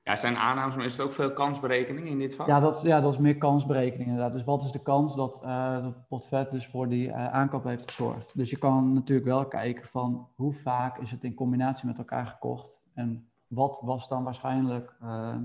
ja, 0.04 0.16
zijn 0.16 0.38
aannames, 0.38 0.76
maar 0.76 0.86
is 0.86 0.98
het 0.98 1.06
ook 1.06 1.14
veel 1.14 1.34
kansberekening 1.34 2.08
in 2.08 2.20
dit 2.20 2.36
vak? 2.36 2.48
Ja, 2.48 2.60
dat, 2.60 2.82
ja, 2.82 3.02
dat 3.02 3.14
is 3.14 3.20
meer 3.20 3.38
kansberekening 3.38 4.10
inderdaad. 4.10 4.34
Dus 4.34 4.44
wat 4.44 4.64
is 4.64 4.72
de 4.72 4.82
kans 4.82 5.16
dat 5.16 5.42
uh, 5.44 5.84
dat 5.84 6.08
potvet 6.08 6.52
dus 6.52 6.68
voor 6.68 6.90
die 6.90 7.08
uh, 7.08 7.34
aankoop 7.34 7.64
heeft 7.64 7.92
gezorgd? 7.92 8.38
Dus 8.38 8.50
je 8.50 8.58
kan 8.58 8.94
natuurlijk 8.94 9.28
wel 9.28 9.46
kijken 9.48 9.88
van 9.88 10.28
hoe 10.36 10.54
vaak 10.54 10.98
is 10.98 11.12
het 11.12 11.24
in 11.24 11.34
combinatie 11.34 11.88
met 11.88 11.98
elkaar 11.98 12.28
gekocht 12.28 12.78
en 12.94 13.30
wat 13.48 13.80
was 13.82 14.08
dan 14.08 14.24
waarschijnlijk 14.24 14.96
uh, 15.04 15.36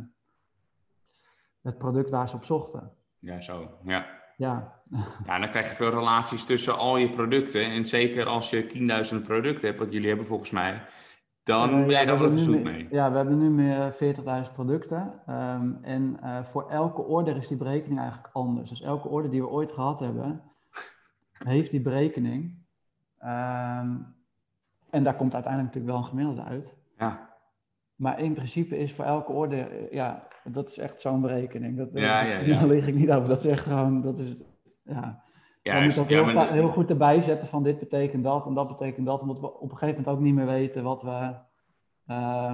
het 1.63 1.79
product 1.79 2.11
waar 2.11 2.29
ze 2.29 2.37
op 2.37 2.45
zochten. 2.45 2.93
Ja, 3.19 3.41
zo. 3.41 3.69
Ja. 3.83 4.20
Ja. 4.41 4.73
ja, 5.25 5.39
dan 5.39 5.49
krijg 5.49 5.69
je 5.69 5.75
veel 5.75 5.91
relaties 5.91 6.45
tussen 6.45 6.79
al 6.79 6.97
je 6.97 7.11
producten. 7.11 7.65
En 7.65 7.87
zeker 7.87 8.27
als 8.27 8.51
je 8.51 9.11
10.000 9.15 9.23
producten 9.23 9.67
hebt, 9.67 9.79
wat 9.79 9.93
jullie 9.93 10.09
hebben 10.09 10.27
volgens 10.27 10.51
mij, 10.51 10.83
dan 11.43 11.71
ben 11.71 11.85
je 11.85 11.91
ja, 11.91 12.05
daar 12.05 12.19
wel 12.19 12.33
zoet 12.33 12.63
mee. 12.63 12.87
Ja, 12.91 13.11
we 13.11 13.17
hebben 13.17 13.39
nu 13.39 13.51
meer 13.51 13.95
40.000 14.47 14.53
producten. 14.55 15.21
Um, 15.29 15.79
en 15.83 16.19
uh, 16.23 16.45
voor 16.45 16.71
elke 16.71 17.03
order 17.03 17.37
is 17.37 17.49
die 17.49 17.57
berekening 17.57 18.01
eigenlijk 18.01 18.29
anders. 18.33 18.69
Dus 18.69 18.83
elke 18.83 19.09
order 19.09 19.31
die 19.31 19.41
we 19.41 19.49
ooit 19.49 19.73
gehad 19.73 20.01
hebben, 20.01 20.43
heeft 21.33 21.71
die 21.71 21.81
berekening. 21.81 22.65
Um, 23.23 24.15
en 24.91 25.03
daar 25.03 25.17
komt 25.17 25.35
uiteindelijk 25.35 25.75
natuurlijk 25.75 25.87
wel 25.87 25.97
een 25.97 26.09
gemiddelde 26.09 26.43
uit. 26.43 26.75
Ja. 26.99 27.29
Maar 27.95 28.21
in 28.21 28.35
principe 28.35 28.79
is 28.79 28.95
voor 28.95 29.05
elke 29.05 29.33
order, 29.33 29.95
ja, 29.95 30.29
dat 30.45 30.69
is 30.69 30.79
echt 30.79 31.01
zo'n 31.01 31.21
berekening. 31.21 31.77
Dat, 31.77 31.89
ja, 31.93 32.23
ja, 32.23 32.39
ja. 32.39 32.59
Daar 32.59 32.69
lig 32.69 32.87
ik 32.87 32.95
niet 32.95 33.11
over. 33.11 33.29
Dat 33.29 33.45
is 33.45 33.51
echt 33.51 33.65
gewoon, 33.65 34.03
dat 34.03 34.19
is, 34.19 34.37
ja. 34.83 35.23
Ja, 35.63 35.77
je 35.77 35.85
moet 35.85 35.95
dat 35.95 36.07
heel, 36.07 36.25
maar... 36.25 36.53
heel, 36.53 36.69
goed 36.69 36.91
erbij 36.91 37.21
zetten 37.21 37.49
van 37.49 37.63
dit 37.63 37.79
betekent 37.79 38.25
dat 38.25 38.47
en 38.47 38.55
dat 38.55 38.69
betekent 38.69 39.07
dat. 39.07 39.21
Omdat 39.21 39.41
we 39.41 39.59
op 39.59 39.71
een 39.71 39.77
gegeven 39.77 40.01
moment 40.01 40.17
ook 40.17 40.25
niet 40.25 40.35
meer 40.35 40.47
weten 40.47 40.83
wat 40.83 41.03
we 41.03 41.35
uh, 42.07 42.53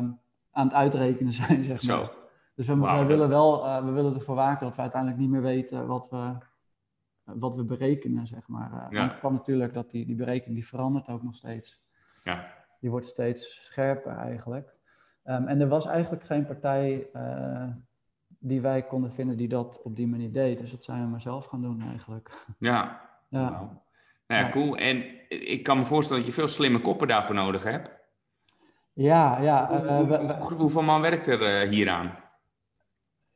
aan 0.50 0.66
het 0.66 0.73
uitrekenen 0.73 1.33
zijn, 1.43 1.64
zeg 1.64 1.83
maar. 1.83 2.05
Zo. 2.05 2.12
Dus 2.55 2.66
we, 2.66 2.76
wow, 2.76 3.00
we 3.00 3.07
willen 3.07 3.28
wel, 3.28 3.64
uh, 3.64 3.85
we 3.85 3.90
willen 3.90 4.14
ervoor 4.14 4.35
waken 4.35 4.66
dat 4.66 4.76
we 4.76 4.83
uiteindelijk 4.83 5.21
niet 5.21 5.31
meer 5.31 5.43
weten 5.43 5.87
wat 5.87 6.11
we, 6.11 6.33
wat 7.25 7.55
we 7.55 7.64
berekenen, 7.64 8.26
zeg 8.26 8.49
maar. 8.49 8.73
Uh, 8.73 8.87
ja. 8.90 9.09
Het 9.09 9.19
kan 9.19 9.33
natuurlijk 9.33 9.75
dat 9.75 9.90
die, 9.90 10.07
die 10.07 10.16
berekening 10.16 10.55
die 10.55 10.69
verandert 10.69 11.09
ook 11.09 11.23
nog 11.23 11.35
steeds. 11.35 11.81
Ja. 12.25 12.55
Die 12.81 12.90
wordt 12.90 13.07
steeds 13.07 13.64
scherper 13.64 14.16
eigenlijk. 14.16 14.75
Um, 15.28 15.49
en 15.49 15.61
er 15.61 15.68
was 15.68 15.87
eigenlijk 15.87 16.25
geen 16.25 16.47
partij 16.47 17.06
uh, 17.14 17.68
die 18.38 18.61
wij 18.61 18.83
konden 18.83 19.12
vinden 19.12 19.37
die 19.37 19.49
dat 19.49 19.80
op 19.83 19.97
die 19.97 20.06
manier 20.06 20.33
deed. 20.33 20.59
Dus 20.59 20.71
dat 20.71 20.85
zijn 20.85 21.02
we 21.02 21.09
maar 21.09 21.21
zelf 21.21 21.47
gaan 21.47 21.62
doen 21.62 21.83
eigenlijk. 21.90 22.30
Ja. 22.59 22.85
Ja. 23.28 23.50
Wow. 23.50 23.71
Nou 24.26 24.45
ja, 24.45 24.50
cool. 24.50 24.76
En 24.76 25.04
ik 25.28 25.62
kan 25.62 25.78
me 25.78 25.85
voorstellen 25.85 26.23
dat 26.23 26.33
je 26.33 26.40
veel 26.40 26.49
slimme 26.49 26.80
koppen 26.80 27.09
daarvoor 27.09 27.35
nodig 27.35 27.62
hebt. 27.62 27.90
Ja, 28.92 29.40
ja. 29.40 29.71
Uh, 29.71 30.40
hoe, 30.40 30.54
hoeveel 30.56 30.83
man 30.83 31.00
werkt 31.00 31.26
er 31.26 31.62
uh, 31.62 31.71
hieraan? 31.71 32.14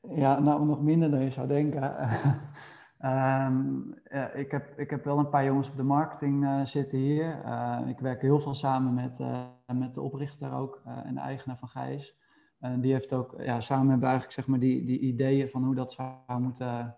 Ja, 0.01 0.39
nou 0.39 0.67
nog 0.67 0.83
minder 0.83 1.11
dan 1.11 1.21
je 1.21 1.31
zou 1.31 1.49
denken. 1.49 1.83
um, 3.05 3.95
ja, 4.11 4.31
ik, 4.31 4.51
heb, 4.51 4.79
ik 4.79 4.91
heb 4.91 5.05
wel 5.05 5.19
een 5.19 5.29
paar 5.29 5.45
jongens 5.45 5.69
op 5.69 5.77
de 5.77 5.83
marketing 5.83 6.45
uh, 6.45 6.65
zitten 6.65 6.99
hier. 6.99 7.43
ik 7.87 7.99
werk 7.99 8.21
heel 8.21 8.41
veel 8.41 8.55
samen 8.55 8.95
met, 8.95 9.19
met 9.67 9.95
de 9.95 10.01
oprichter 10.01 10.53
ook 10.53 10.83
en 11.05 11.15
de 11.15 11.21
eigenaar 11.21 11.59
van 11.59 11.69
Gijs. 11.69 12.19
En 12.59 12.81
die 12.81 12.93
heeft 12.93 13.13
ook, 13.13 13.35
ja, 13.39 13.61
samen 13.61 13.89
hebben 13.89 14.01
we 14.01 14.07
eigenlijk 14.07 14.35
zeg 14.35 14.47
maar 14.47 14.59
die, 14.59 14.85
die 14.85 14.99
ideeën 14.99 15.49
van 15.49 15.65
hoe 15.65 15.75
dat 15.75 15.93
zou 15.93 16.41
moeten 16.41 16.97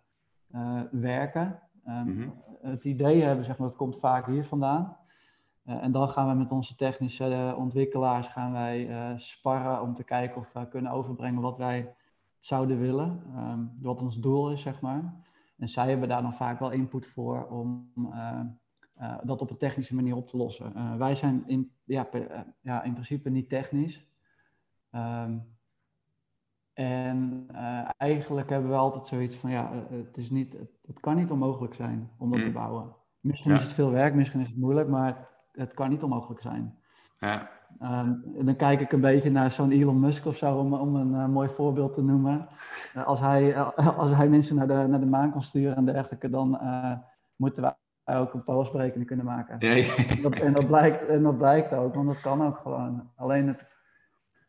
werken. 0.90 1.58
Mm 1.84 2.34
Het 2.62 2.84
idee 2.84 3.22
hebben, 3.22 3.44
zeg 3.44 3.58
maar, 3.58 3.68
dat 3.68 3.76
komt 3.76 3.98
vaak 3.98 4.26
hier 4.26 4.44
vandaan. 4.44 4.96
en 5.64 5.92
dan 5.92 6.08
gaan 6.08 6.28
we 6.28 6.34
met 6.34 6.50
onze 6.50 6.74
technische 6.74 7.54
ontwikkelaars 7.58 8.26
gaan 8.26 8.52
wij, 8.52 8.88
sparren 9.16 9.82
om 9.82 9.94
te 9.94 10.04
kijken 10.04 10.36
of 10.36 10.52
we 10.52 10.68
kunnen 10.68 10.92
overbrengen 10.92 11.40
wat 11.42 11.58
wij 11.58 11.94
zouden 12.42 12.78
willen, 12.78 13.22
ehm, 13.34 13.60
wat 13.80 14.02
ons 14.02 14.20
doel 14.20 14.50
is, 14.50 14.62
zeg 14.62 14.80
maar. 14.80 15.14
En 15.62 15.68
zij 15.68 15.88
hebben 15.88 16.08
daar 16.08 16.22
dan 16.22 16.34
vaak 16.34 16.58
wel 16.58 16.70
input 16.70 17.06
voor 17.06 17.46
om 17.46 17.92
uh, 17.96 18.40
uh, 19.00 19.18
dat 19.22 19.40
op 19.40 19.50
een 19.50 19.56
technische 19.56 19.94
manier 19.94 20.16
op 20.16 20.28
te 20.28 20.36
lossen. 20.36 20.72
Uh, 20.76 20.96
wij 20.96 21.14
zijn 21.14 21.42
in, 21.46 21.72
ja, 21.84 22.04
per, 22.04 22.46
ja, 22.60 22.82
in 22.82 22.92
principe 22.92 23.30
niet 23.30 23.48
technisch. 23.48 24.06
Um, 24.90 25.50
en 26.72 27.46
eigenlijk 27.96 28.50
hebben 28.50 28.70
we 28.70 28.76
altijd 28.76 29.06
zoiets 29.06 29.36
van, 29.36 29.50
ja, 29.50 29.86
het, 29.90 30.16
is 30.16 30.30
niet, 30.30 30.52
het, 30.52 30.70
het 30.86 31.00
kan 31.00 31.16
niet 31.16 31.30
onmogelijk 31.30 31.74
zijn 31.74 32.10
om 32.18 32.30
dat 32.30 32.40
te 32.40 32.46
mm. 32.46 32.52
bouwen. 32.52 32.94
Misschien 33.20 33.50
ja. 33.50 33.56
is 33.58 33.64
het 33.64 33.72
veel 33.72 33.90
werk, 33.90 34.14
misschien 34.14 34.40
is 34.40 34.48
het 34.48 34.58
moeilijk, 34.58 34.88
maar 34.88 35.28
het 35.52 35.74
kan 35.74 35.90
niet 35.90 36.02
onmogelijk 36.02 36.40
zijn. 36.40 36.78
Ja. 37.14 37.50
Ehm, 37.80 38.12
dan 38.44 38.56
kijk 38.56 38.80
ik 38.80 38.92
een 38.92 39.00
beetje 39.00 39.30
naar 39.30 39.50
zo'n 39.50 39.70
Elon 39.70 40.00
Musk 40.00 40.26
of 40.26 40.36
zo, 40.36 40.56
om, 40.56 40.74
om 40.74 40.96
een 40.96 41.12
uh, 41.12 41.26
mooi 41.26 41.48
voorbeeld 41.48 41.94
te 41.94 42.02
noemen. 42.02 42.48
Uh, 42.96 43.06
als, 43.06 43.20
hij, 43.20 43.48
uh, 43.48 43.78
als 43.98 44.14
hij 44.14 44.28
mensen 44.28 44.56
naar 44.56 44.66
de, 44.66 44.86
naar 44.88 45.00
de 45.00 45.06
maan 45.06 45.32
kan 45.32 45.42
sturen 45.42 45.76
en 45.76 45.84
dergelijke, 45.84 46.30
dan 46.30 46.60
moeten 47.36 47.62
wij 47.62 48.16
ook 48.16 48.34
een 48.34 48.44
polsberekening 48.44 49.06
kunnen 49.06 49.26
maken. 49.26 49.56
Ja, 49.58 49.72
ja. 49.72 49.94
Dat, 50.22 50.32
en, 50.32 50.52
dat 50.52 50.66
blijkt, 50.66 51.08
en 51.08 51.22
dat 51.22 51.38
blijkt 51.38 51.72
ook, 51.72 51.94
want 51.94 52.06
dat 52.06 52.20
kan 52.20 52.46
ook 52.46 52.56
gewoon. 52.56 53.10
Alleen 53.16 53.48
het, 53.48 53.64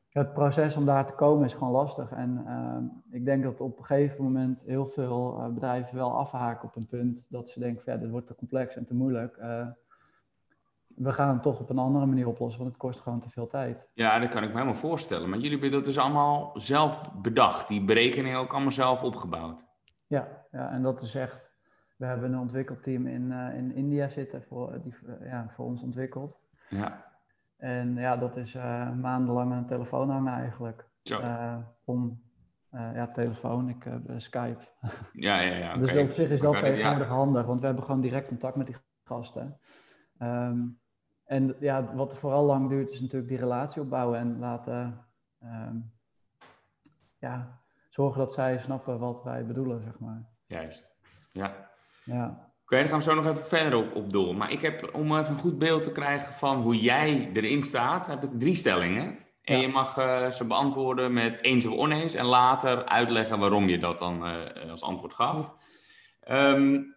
het 0.09 0.33
proces 0.33 0.75
om 0.75 0.85
daar 0.85 1.05
te 1.05 1.13
komen 1.13 1.45
is 1.45 1.53
gewoon 1.53 1.73
lastig. 1.73 2.11
En 2.11 2.43
ehm, 2.47 2.83
ik 3.11 3.25
denk 3.25 3.43
dat 3.43 3.61
op 3.61 3.77
een 3.77 3.85
gegeven 3.85 4.23
moment 4.23 4.63
heel 4.65 4.85
veel 4.85 5.51
bedrijven 5.53 5.95
wel 5.95 6.17
afhaken 6.17 6.67
op 6.67 6.75
een 6.75 6.87
punt 6.87 7.25
dat 7.27 7.49
ze 7.49 7.59
denken: 7.59 7.83
van, 7.83 7.93
ja, 7.93 7.99
dit 7.99 8.09
wordt 8.09 8.27
te 8.27 8.35
complex 8.35 8.75
en 8.75 8.85
te 8.85 8.93
moeilijk 8.93 9.37
we 10.95 11.11
gaan 11.11 11.33
het 11.33 11.41
toch 11.41 11.59
op 11.59 11.69
een 11.69 11.77
andere 11.77 12.05
manier 12.05 12.27
oplossen, 12.27 12.61
want 12.61 12.73
het 12.73 12.81
kost 12.81 12.99
gewoon 12.99 13.19
te 13.19 13.29
veel 13.29 13.47
tijd. 13.47 13.89
Ja, 13.93 14.19
dat 14.19 14.29
kan 14.29 14.43
ik 14.43 14.49
me 14.49 14.55
helemaal 14.55 14.79
voorstellen. 14.79 15.29
Maar 15.29 15.39
jullie 15.39 15.51
hebben 15.51 15.71
dat 15.71 15.85
dus 15.85 15.97
allemaal 15.97 16.51
zelf 16.53 17.11
bedacht, 17.13 17.67
die 17.67 17.83
berekeningen 17.83 18.39
ook 18.39 18.51
allemaal 18.51 18.71
zelf 18.71 19.03
opgebouwd. 19.03 19.67
Ja, 20.07 20.45
ja 20.51 20.71
en 20.71 20.81
dat 20.81 21.01
is 21.01 21.15
echt. 21.15 21.51
We 21.97 22.05
hebben 22.05 22.33
een 22.33 22.39
ontwikkelteam 22.39 23.07
in, 23.07 23.31
uh, 23.31 23.57
in 23.57 23.75
India 23.75 24.09
zitten, 24.09 24.43
voor, 24.43 24.81
die 24.83 24.95
uh, 25.05 25.27
ja, 25.27 25.47
voor 25.55 25.65
ons 25.65 25.83
ontwikkeld. 25.83 26.39
Ja. 26.69 27.05
En 27.57 27.95
ja, 27.95 28.17
dat 28.17 28.37
is 28.37 28.55
uh, 28.55 28.91
maandenlang 28.91 29.51
aan 29.51 29.61
de 29.61 29.67
telefoon 29.67 30.09
hangen 30.09 30.33
eigenlijk. 30.33 30.85
Zo. 31.03 31.21
om, 31.83 32.21
ja, 32.71 33.07
telefoon, 33.07 33.69
ik 33.69 33.83
heb 33.83 34.01
Skype. 34.17 34.61
Ja, 35.13 35.39
ja, 35.39 35.55
ja. 35.55 35.69
Okay. 35.75 35.79
Dus 35.79 35.95
op 35.95 36.11
zich 36.11 36.29
is 36.29 36.41
dat 36.41 36.59
tegenwoordig 36.59 37.07
ja. 37.07 37.13
handig, 37.13 37.45
want 37.45 37.59
we 37.59 37.65
hebben 37.65 37.83
gewoon 37.83 38.01
direct 38.01 38.27
contact 38.27 38.55
met 38.55 38.65
die 38.65 38.75
gasten. 39.03 39.59
Um, 40.19 40.79
en 41.33 41.55
ja, 41.59 41.95
wat 41.95 42.17
vooral 42.17 42.45
lang 42.45 42.69
duurt, 42.69 42.89
is 42.89 43.01
natuurlijk 43.01 43.29
die 43.29 43.39
relatie 43.39 43.81
opbouwen 43.81 44.19
en 44.19 44.39
laten 44.39 45.05
um, 45.43 45.91
ja, 47.19 47.61
zorgen 47.89 48.19
dat 48.19 48.33
zij 48.33 48.59
snappen 48.59 48.99
wat 48.99 49.23
wij 49.23 49.45
bedoelen, 49.45 49.81
zeg 49.81 49.99
maar. 49.99 50.25
Juist, 50.45 50.95
ja. 51.31 51.69
ja. 52.03 52.25
Oké, 52.25 52.61
okay, 52.63 52.79
dan 52.79 52.87
gaan 52.87 52.97
we 52.97 53.03
zo 53.03 53.15
nog 53.15 53.25
even 53.25 53.45
verder 53.45 53.79
op, 53.79 53.95
op 53.95 54.11
door. 54.11 54.35
Maar 54.35 54.51
ik 54.51 54.61
heb, 54.61 54.89
om 54.93 55.17
even 55.17 55.33
een 55.33 55.39
goed 55.39 55.57
beeld 55.57 55.83
te 55.83 55.91
krijgen 55.91 56.33
van 56.33 56.61
hoe 56.61 56.77
jij 56.77 57.31
erin 57.33 57.63
staat, 57.63 58.07
heb 58.07 58.23
ik 58.23 58.39
drie 58.39 58.55
stellingen. 58.55 59.17
En 59.43 59.59
je 59.59 59.67
mag 59.67 59.97
uh, 59.97 60.31
ze 60.31 60.45
beantwoorden 60.45 61.13
met 61.13 61.41
eens 61.41 61.65
of 61.65 61.77
oneens 61.77 62.13
en 62.13 62.25
later 62.25 62.85
uitleggen 62.85 63.39
waarom 63.39 63.69
je 63.69 63.79
dat 63.79 63.99
dan 63.99 64.27
uh, 64.27 64.71
als 64.71 64.81
antwoord 64.81 65.13
gaf. 65.13 65.55
Um, 66.29 66.95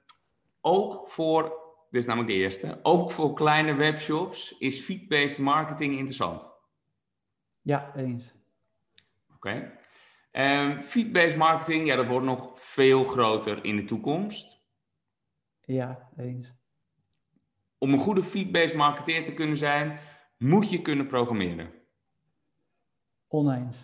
ook 0.60 1.08
voor 1.08 1.65
dit 1.90 2.00
is 2.00 2.06
namelijk 2.06 2.32
de 2.32 2.38
eerste. 2.38 2.78
Ook 2.82 3.10
voor 3.10 3.34
kleine 3.34 3.74
webshops 3.74 4.58
is 4.58 4.80
feed-based 4.80 5.38
marketing 5.38 5.94
interessant. 5.94 6.52
Ja, 7.60 7.94
eens. 7.96 8.34
Oké. 9.34 9.78
Okay. 10.30 10.64
Um, 10.66 10.82
feed-based 10.82 11.36
marketing, 11.36 11.86
ja, 11.86 11.96
dat 11.96 12.06
wordt 12.06 12.26
nog 12.26 12.50
veel 12.54 13.04
groter 13.04 13.64
in 13.64 13.76
de 13.76 13.84
toekomst. 13.84 14.64
Ja, 15.60 16.10
eens. 16.16 16.52
Om 17.78 17.92
een 17.92 17.98
goede 17.98 18.22
feed-based 18.22 18.74
marketeer 18.74 19.24
te 19.24 19.34
kunnen 19.34 19.56
zijn, 19.56 19.98
moet 20.38 20.70
je 20.70 20.82
kunnen 20.82 21.06
programmeren. 21.06 21.72
Oneens. 23.28 23.78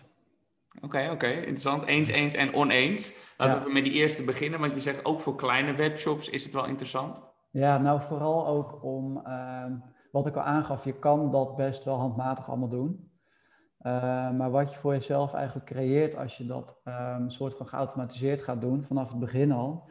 Oké, 0.81 1.11
oké, 1.11 1.29
interessant. 1.29 1.87
Eens, 1.87 2.09
eens 2.09 2.35
en 2.35 2.55
oneens. 2.55 3.15
Laten 3.37 3.65
we 3.65 3.73
met 3.73 3.85
die 3.85 3.93
eerste 3.93 4.25
beginnen, 4.25 4.61
want 4.61 4.75
je 4.75 4.81
zegt 4.81 5.05
ook 5.05 5.21
voor 5.21 5.37
kleine 5.37 5.75
webshops 5.75 6.29
is 6.29 6.45
het 6.45 6.53
wel 6.53 6.67
interessant. 6.67 7.32
Ja, 7.53 7.79
nou 7.79 8.03
vooral 8.03 8.47
ook 8.47 8.83
om, 8.85 9.21
ehm, 9.25 9.77
wat 10.12 10.27
ik 10.27 10.37
al 10.37 10.43
aangaf, 10.43 10.85
je 10.85 10.99
kan 10.99 11.31
dat 11.31 11.57
best 11.57 11.85
wel 11.85 11.97
handmatig 11.99 12.49
allemaal 12.49 12.69
doen. 12.69 13.11
Uh, 13.87 13.93
maar 14.31 14.51
wat 14.51 14.73
je 14.73 14.79
voor 14.79 14.93
jezelf 14.93 15.35
eigenlijk 15.35 15.67
creëert 15.67 16.17
als 16.17 16.37
je 16.37 16.47
dat 16.47 16.81
um, 16.85 17.31
soort 17.31 17.57
van 17.57 17.67
geautomatiseerd 17.67 18.43
gaat 18.43 18.61
doen, 18.61 18.85
vanaf 18.85 19.09
het 19.11 19.19
begin 19.19 19.53
al. 19.53 19.91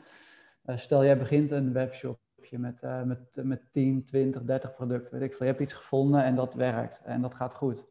Uh, 0.65 0.77
stel, 0.77 1.03
jij 1.03 1.17
begint 1.17 1.51
een 1.51 1.73
webshopje 1.73 2.59
met, 2.59 2.83
uh, 2.83 3.03
met, 3.03 3.39
met 3.43 3.73
10, 3.73 4.05
20, 4.05 4.43
30 4.43 4.73
producten, 4.73 5.13
weet 5.13 5.29
ik 5.29 5.35
veel. 5.35 5.45
Je 5.45 5.51
hebt 5.51 5.63
iets 5.63 5.73
gevonden 5.73 6.23
en 6.23 6.35
dat 6.35 6.53
werkt 6.53 7.01
en 7.03 7.21
dat 7.21 7.33
gaat 7.33 7.53
goed. 7.53 7.85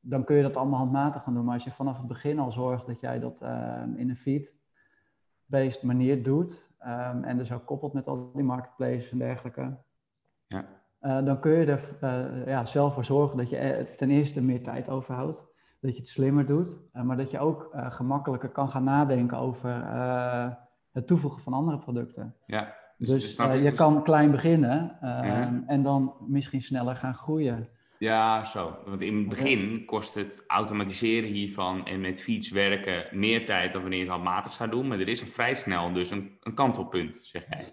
Dan 0.00 0.24
kun 0.24 0.36
je 0.36 0.42
dat 0.42 0.56
allemaal 0.56 0.78
handmatig 0.78 1.22
gaan 1.22 1.34
doen. 1.34 1.44
Maar 1.44 1.54
als 1.54 1.64
je 1.64 1.70
vanaf 1.70 1.98
het 1.98 2.06
begin 2.06 2.38
al 2.38 2.52
zorgt 2.52 2.86
dat 2.86 3.00
jij 3.00 3.18
dat 3.18 3.40
in 3.96 4.08
een 4.08 4.16
feed-based 4.16 5.82
manier 5.82 6.22
doet, 6.22 6.63
um, 6.86 7.24
en 7.24 7.38
dus 7.38 7.52
ook 7.52 7.66
koppelt 7.66 7.92
met 7.92 8.06
al 8.06 8.30
die 8.34 8.44
marketplaces 8.44 9.10
en 9.10 9.18
dergelijke, 9.18 9.76
ja. 10.46 10.64
Uh, 11.04 11.24
dan 11.24 11.40
kun 11.40 11.52
je 11.52 11.66
er 11.66 11.96
uh, 12.00 12.46
ja, 12.46 12.64
zelf 12.64 12.94
voor 12.94 13.04
zorgen 13.04 13.36
dat 13.36 13.50
je 13.50 13.56
eh, 13.56 13.96
ten 13.96 14.10
eerste 14.10 14.42
meer 14.42 14.62
tijd 14.62 14.88
overhoudt, 14.88 15.44
dat 15.80 15.94
je 15.94 16.00
het 16.00 16.08
slimmer 16.08 16.46
doet, 16.46 16.74
uh, 16.94 17.02
maar 17.02 17.16
dat 17.16 17.30
je 17.30 17.38
ook 17.38 17.70
gemakkelijker 17.72 18.48
kan 18.48 18.68
gaan 18.68 18.84
nadenken 18.84 19.38
over 19.38 19.70
het 20.92 21.06
toevoegen 21.06 21.42
van 21.42 21.52
andere 21.52 21.78
producten. 21.78 22.34
Ja, 22.46 22.74
dus, 22.98 23.36
dus 23.36 23.54
je 23.54 23.72
kan 23.72 24.02
klein 24.02 24.30
beginnen 24.30 24.98
ja. 25.00 25.62
en 25.66 25.82
dan 25.82 26.14
misschien 26.26 26.62
sneller 26.62 26.96
gaan 26.96 27.14
groeien. 27.14 27.68
Ja, 28.04 28.44
zo. 28.44 28.76
Want 28.86 29.00
in 29.00 29.16
het 29.16 29.28
begin 29.28 29.84
kost 29.84 30.14
het 30.14 30.44
automatiseren 30.46 31.30
hiervan 31.30 31.86
en 31.86 32.00
met 32.00 32.22
feeds 32.22 32.50
werken 32.50 33.18
meer 33.18 33.46
tijd 33.46 33.72
dan 33.72 33.80
wanneer 33.80 33.98
je 33.98 34.04
het 34.04 34.14
handmatig 34.14 34.52
zou 34.52 34.70
doen. 34.70 34.88
Maar 34.88 34.98
er 34.98 35.08
is 35.08 35.20
een 35.20 35.26
vrij 35.26 35.54
snel 35.54 35.92
dus 35.92 36.10
een, 36.10 36.36
een 36.40 36.54
kantelpunt, 36.54 37.20
zeg 37.22 37.46
jij. 37.48 37.64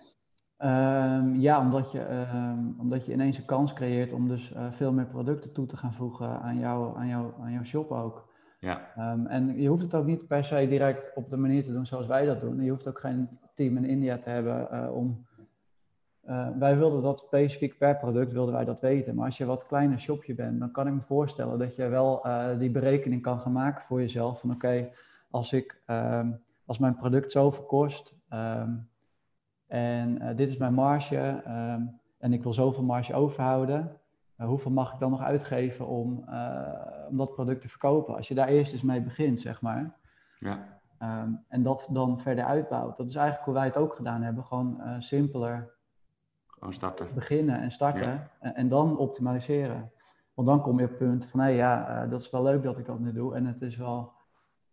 Um, 1.18 1.40
ja, 1.40 1.60
omdat 1.60 1.92
je, 1.92 2.00
um, 2.00 2.76
omdat 2.78 3.06
je 3.06 3.12
ineens 3.12 3.38
een 3.38 3.46
kans 3.46 3.74
creëert 3.74 4.14
om 4.14 4.28
dus 4.28 4.52
uh, 4.52 4.72
veel 4.72 4.94
meer 4.94 5.08
producten 5.08 5.54
toe 5.54 5.66
te 5.66 5.78
gaan 5.78 5.94
voegen 5.94 6.42
aan, 6.42 6.60
jou, 6.60 6.98
aan, 6.98 7.08
jou, 7.08 7.32
aan 7.42 7.52
jouw 7.52 7.64
shop 7.64 7.92
ook. 7.92 8.30
Ja. 8.60 8.92
Um, 8.98 9.28
en 9.28 9.62
je 9.62 9.68
hoeft 9.68 9.84
het 9.84 9.96
ook 9.96 10.06
niet 10.06 10.28
per 10.28 10.44
se 10.44 10.68
direct 10.68 11.12
op 11.16 11.30
de 11.30 11.38
manier 11.38 11.64
te 11.64 11.72
doen 11.72 11.86
zoals 11.86 12.08
wij 12.08 12.26
dat 12.26 12.42
doen. 12.42 12.64
Je 12.64 12.70
hoeft 12.70 12.88
ook 12.88 13.00
geen 13.00 13.30
team 13.54 13.78
in 13.78 13.86
India 13.86 14.18
te 14.18 14.30
hebben 14.30 14.68
uh, 14.72 14.96
om 14.96 15.26
uh, 16.30 16.48
wij 16.58 16.78
wilden 16.78 17.02
dat 17.02 17.20
specifiek 17.20 17.78
per 17.78 17.98
product, 17.98 18.32
wilden 18.32 18.54
wij 18.54 18.66
dat 18.66 18.80
weten. 18.80 19.16
Maar 19.16 19.26
als 19.26 19.38
je 19.38 19.46
wat 19.46 19.66
kleiner 19.66 20.00
shopje 20.00 20.34
bent, 20.34 20.60
dan 20.60 20.72
kan 20.72 20.88
ik 20.88 20.94
me 20.94 21.02
voorstellen 21.02 21.60
dat 21.60 21.76
je 21.76 21.88
wel 21.88 22.28
uh, 22.28 22.60
die 22.60 22.70
berekening 22.70 23.22
kan 23.22 23.40
gaan 23.40 23.52
maken 23.52 23.86
voor 23.86 24.00
jezelf. 24.00 24.40
Van 24.40 24.52
oké, 24.52 24.90
als 25.30 25.54
ik, 25.54 25.82
um, 25.88 26.44
als 26.66 26.78
mijn 26.78 26.96
product 26.96 27.32
zoveel 27.32 27.64
kost 27.64 28.16
um, 28.30 28.90
en 29.68 30.22
uh, 30.22 30.36
dit 30.36 30.50
is 30.50 30.58
mijn 30.58 30.74
marge 30.74 31.44
um, 31.48 32.00
en 32.18 32.34
ik 32.34 32.44
wil 32.44 32.54
zoveel 32.54 32.84
marge 32.84 33.14
overhouden, 33.14 34.00
hoeveel 34.36 34.72
mag 34.72 34.94
ik 34.94 35.00
dan 35.00 35.12
nog 35.12 35.22
uitgeven 35.22 35.88
om, 35.88 36.26
om 37.10 37.18
dat 37.18 37.34
product 37.34 37.62
te 37.62 37.70
verkopen? 37.70 38.16
Als 38.16 38.28
je 38.28 38.34
daar 38.34 38.48
eerst 38.48 38.74
eens 38.74 38.82
mee 38.82 39.02
begint, 39.02 39.40
zeg 39.40 39.62
maar. 39.62 39.96
Ja. 40.40 40.80
en 41.48 41.64
dat 41.64 41.88
dan 41.92 42.20
verder 42.20 42.44
uitbouwt. 42.44 42.98
Dat 42.98 43.10
is 43.10 43.16
eigenlijk 43.16 43.46
hoe 43.46 43.54
wij 43.54 43.66
het 43.66 43.78
ook 43.78 43.96
gedaan 43.96 44.22
hebben. 44.22 44.44
Gewoon 44.44 44.82
simpeler 45.00 45.74
gewoon 46.62 46.76
starten. 46.76 47.08
Beginnen 47.14 47.62
en 47.62 47.72
starten 47.72 48.30
en, 48.40 48.56
en, 48.56 48.70
dan 48.70 48.98
optimaliseren. 48.98 49.92
Want 50.34 50.48
dan 50.48 50.62
kom 50.62 50.78
je 50.78 50.84
op 50.84 50.90
het 50.90 51.00
punt 51.00 51.26
van, 51.26 51.40
hé 51.40 51.48
ja, 51.48 52.04
uh, 52.04 52.10
dat 52.10 52.22
is 52.22 52.30
wel 52.30 52.44
leuk 52.44 52.64
dat 52.64 52.78
ik 52.78 52.86
dat 52.86 53.00
nu 53.00 53.14
doe. 53.14 53.36
En 53.36 53.46
het 53.46 53.62
is 53.62 53.78
wel 53.78 54.14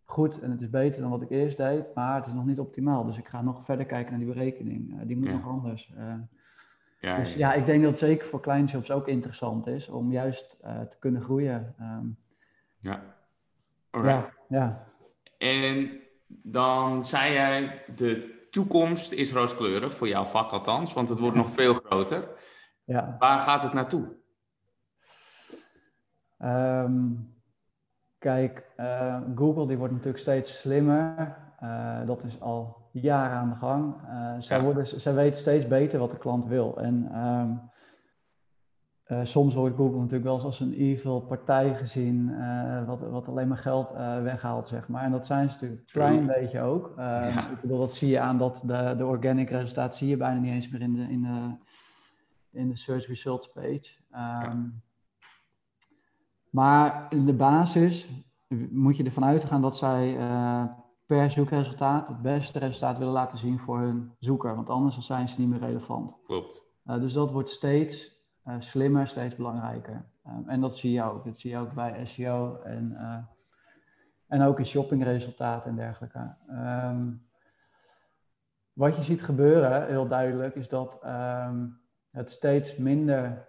goed 0.03 0.39
en 0.39 0.51
het 0.51 0.61
is 0.61 0.69
beter 0.69 1.01
dan 1.01 1.09
wat 1.09 1.21
ik 1.21 1.29
eerst 1.29 1.57
deed, 1.57 1.95
maar 1.95 2.15
het 2.15 2.25
is 2.25 2.33
nog 2.33 2.45
niet 2.45 2.59
optimaal. 2.59 3.05
Dus 3.05 3.17
ik 3.17 3.27
ga 3.27 3.41
nog 3.41 3.65
verder 3.65 3.85
kijken 3.85 4.11
naar 4.11 4.25
die 4.25 4.33
berekening. 4.33 4.93
Uh, 4.93 5.07
die 5.07 5.17
moet 5.17 5.27
ja. 5.27 5.33
nog 5.33 5.47
anders. 5.47 5.93
Uh, 5.97 6.13
ja, 6.99 7.17
dus 7.17 7.33
ja, 7.33 7.53
ik 7.53 7.65
denk 7.65 7.81
dat 7.81 7.91
het 7.91 7.99
zeker 7.99 8.27
voor 8.27 8.39
kleine 8.39 8.67
shops 8.67 8.91
ook 8.91 9.07
interessant 9.07 9.67
is 9.67 9.89
om 9.89 10.11
juist 10.11 10.57
te 10.61 10.95
kunnen 10.99 11.21
groeien. 11.21 11.75
Um, 11.81 12.17
ja. 12.79 13.03
Ja, 13.91 14.29
ja. 14.49 14.87
En 15.37 15.91
dan 16.27 17.03
zei 17.03 17.33
jij 17.33 17.83
de 17.95 18.38
toekomst 18.51 19.11
is 19.11 19.33
rooskleurig, 19.33 19.93
voor 19.93 20.07
jouw 20.07 20.25
vak 20.25 20.51
althans, 20.51 20.93
want 20.93 21.09
het 21.09 21.19
wordt 21.19 21.37
nog 21.37 21.49
veel 21.49 21.73
groter. 21.73 22.29
Ja. 22.83 23.15
Waar 23.19 23.39
gaat 23.39 23.63
het 23.63 23.73
naartoe? 23.73 24.17
Um, 26.39 27.37
Kijk, 28.19 28.65
uh, 28.77 29.21
Google 29.35 29.67
die 29.67 29.77
wordt 29.77 29.93
natuurlijk 29.93 30.19
steeds 30.19 30.59
slimmer. 30.59 31.35
Uh, 31.63 32.05
dat 32.05 32.23
is 32.23 32.41
al 32.41 32.89
jaren 32.91 33.37
aan 33.37 33.49
de 33.49 33.55
gang. 33.55 33.95
Uh, 34.05 34.33
zij, 34.39 34.57
ja. 34.57 34.63
worden, 34.63 35.01
zij 35.01 35.13
weten 35.13 35.39
steeds 35.39 35.67
beter 35.67 35.99
wat 35.99 36.11
de 36.11 36.17
klant 36.17 36.45
wil. 36.45 36.77
En 36.77 37.17
um, 37.17 37.69
soms 39.23 39.53
wordt 39.53 39.75
Google 39.75 39.97
natuurlijk 39.97 40.23
wel 40.23 40.33
eens 40.33 40.43
als 40.43 40.59
een 40.59 40.73
evil 40.73 41.21
partij 41.21 41.75
gezien, 41.75 42.35
wat, 42.85 42.99
wat 42.99 43.27
alleen 43.27 43.47
maar 43.47 43.57
geld 43.57 43.89
weghaalt, 44.23 44.67
zeg 44.67 44.87
maar. 44.87 45.03
En 45.03 45.11
dat 45.11 45.25
zijn 45.25 45.49
ze 45.49 45.53
natuurlijk 45.53 45.81
een 45.81 45.91
klein 45.91 46.25
beetje 46.25 46.61
ook. 46.61 46.93
Ja. 46.97 47.49
Ik 47.49 47.61
bedoel, 47.61 47.79
dat 47.79 47.93
zie 47.93 48.09
je 48.09 48.19
aan 48.19 48.37
dat 48.37 48.63
de, 48.65 48.95
de 48.97 49.05
organic 49.05 49.49
resultaten 49.49 49.97
zie 49.97 50.07
je 50.07 50.17
bijna 50.17 50.39
niet 50.39 50.53
eens 50.53 50.69
meer 50.69 50.81
in 50.81 50.93
de, 50.93 51.01
in 51.01 51.21
de, 51.21 51.55
in 52.51 52.69
de 52.69 52.75
search 52.75 53.07
results 53.07 53.51
page. 53.51 53.67
Um, 54.11 54.11
ja. 54.11 54.69
Maar 56.49 57.07
in 57.09 57.25
de 57.25 57.33
basis 57.33 58.09
moet 58.69 58.97
je 58.97 59.03
ervan 59.03 59.25
uitgaan 59.25 59.61
dat 59.61 59.77
zij 59.77 60.17
per 61.05 61.31
zoekresultaat 61.31 62.07
het 62.07 62.21
beste 62.21 62.59
resultaat 62.59 62.97
willen 62.97 63.13
laten 63.13 63.37
zien 63.37 63.59
voor 63.59 63.79
hun 63.79 64.11
zoeker. 64.19 64.55
Want 64.55 64.69
anders 64.69 64.97
zijn 64.97 65.29
ze 65.29 65.39
niet 65.39 65.49
meer 65.49 65.59
relevant. 65.59 66.17
Klopt. 66.23 66.63
Dus 66.83 67.13
dat 67.13 67.31
wordt 67.31 67.49
steeds 67.49 68.17
slimmer, 68.57 69.07
steeds 69.07 69.35
belangrijker. 69.35 70.05
en 70.45 70.61
dat 70.61 70.77
zie 70.77 70.91
je 70.91 71.03
ook. 71.03 71.25
Dat 71.25 71.37
zie 71.37 71.51
je 71.51 71.57
ook 71.57 71.73
bij 71.73 72.05
SEO 72.05 72.61
en, 72.63 72.97
en 74.27 74.41
ook 74.41 74.59
in 74.59 74.65
shoppingresultaten 74.65 75.69
en 75.69 75.75
dergelijke. 75.75 76.35
Um, 76.49 77.27
wat 78.73 78.95
je 78.95 79.03
ziet 79.03 79.21
gebeuren, 79.21 79.87
heel 79.87 80.07
duidelijk, 80.07 80.55
is 80.55 80.69
dat 80.69 80.99
um, 81.05 81.79
het 82.11 82.31
steeds 82.31 82.77
minder 82.77 83.47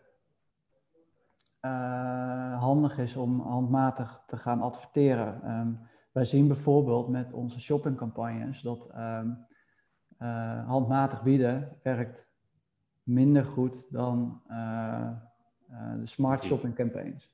uh, 1.61 2.61
handig 2.61 2.99
is 2.99 3.17
om 3.17 3.41
handmatig 3.41 4.23
te 4.27 4.37
gaan 4.37 4.61
adverteren. 4.61 5.51
Um, 5.51 5.81
wij 6.13 6.25
zien 6.25 6.49
bijvoorbeeld 6.49 7.09
met 7.09 7.33
onze 7.33 7.61
shoppingcampagnes 7.61 8.61
dat 8.63 8.91
handmatig 10.67 11.23
bieden 11.23 11.79
werkt 11.83 12.30
minder 13.13 13.45
goed 13.45 13.83
dan 13.89 14.41
uh, 14.51 15.09
de 16.01 16.07
smart 16.07 16.45
shopping 16.45 16.75
campaigns. 16.75 17.31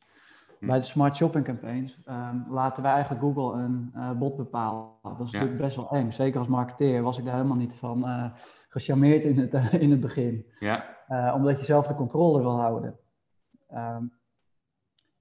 Hm. 0.58 0.66
Bij 0.66 0.78
de 0.78 0.84
smart 0.84 1.16
shopping 1.16 1.44
campaigns 1.44 1.98
um, 2.08 2.46
laten 2.48 2.82
wij 2.82 2.92
eigenlijk 2.92 3.22
Google 3.22 3.62
een 3.62 3.92
bot 4.18 4.36
bepalen. 4.36 4.88
Dat 5.02 5.20
is 5.20 5.30
ja. 5.30 5.38
natuurlijk 5.38 5.62
best 5.62 5.76
wel 5.76 5.90
eng. 5.90 6.10
Zeker 6.10 6.38
als 6.38 6.48
marketeer 6.48 7.02
was 7.02 7.18
ik 7.18 7.24
daar 7.24 7.34
helemaal 7.34 7.56
niet 7.56 7.74
van 7.74 8.32
gecharmeerd 8.68 9.24
in 9.24 9.38
het, 9.38 9.72
in 9.82 9.90
het 9.90 10.00
begin. 10.00 10.46
Ja. 10.58 10.84
omdat 11.34 11.58
je 11.58 11.64
zelf 11.64 11.86
de 11.86 11.94
controle 11.94 12.40
wil 12.40 12.60
houden. 12.60 12.98
Um, 13.72 14.12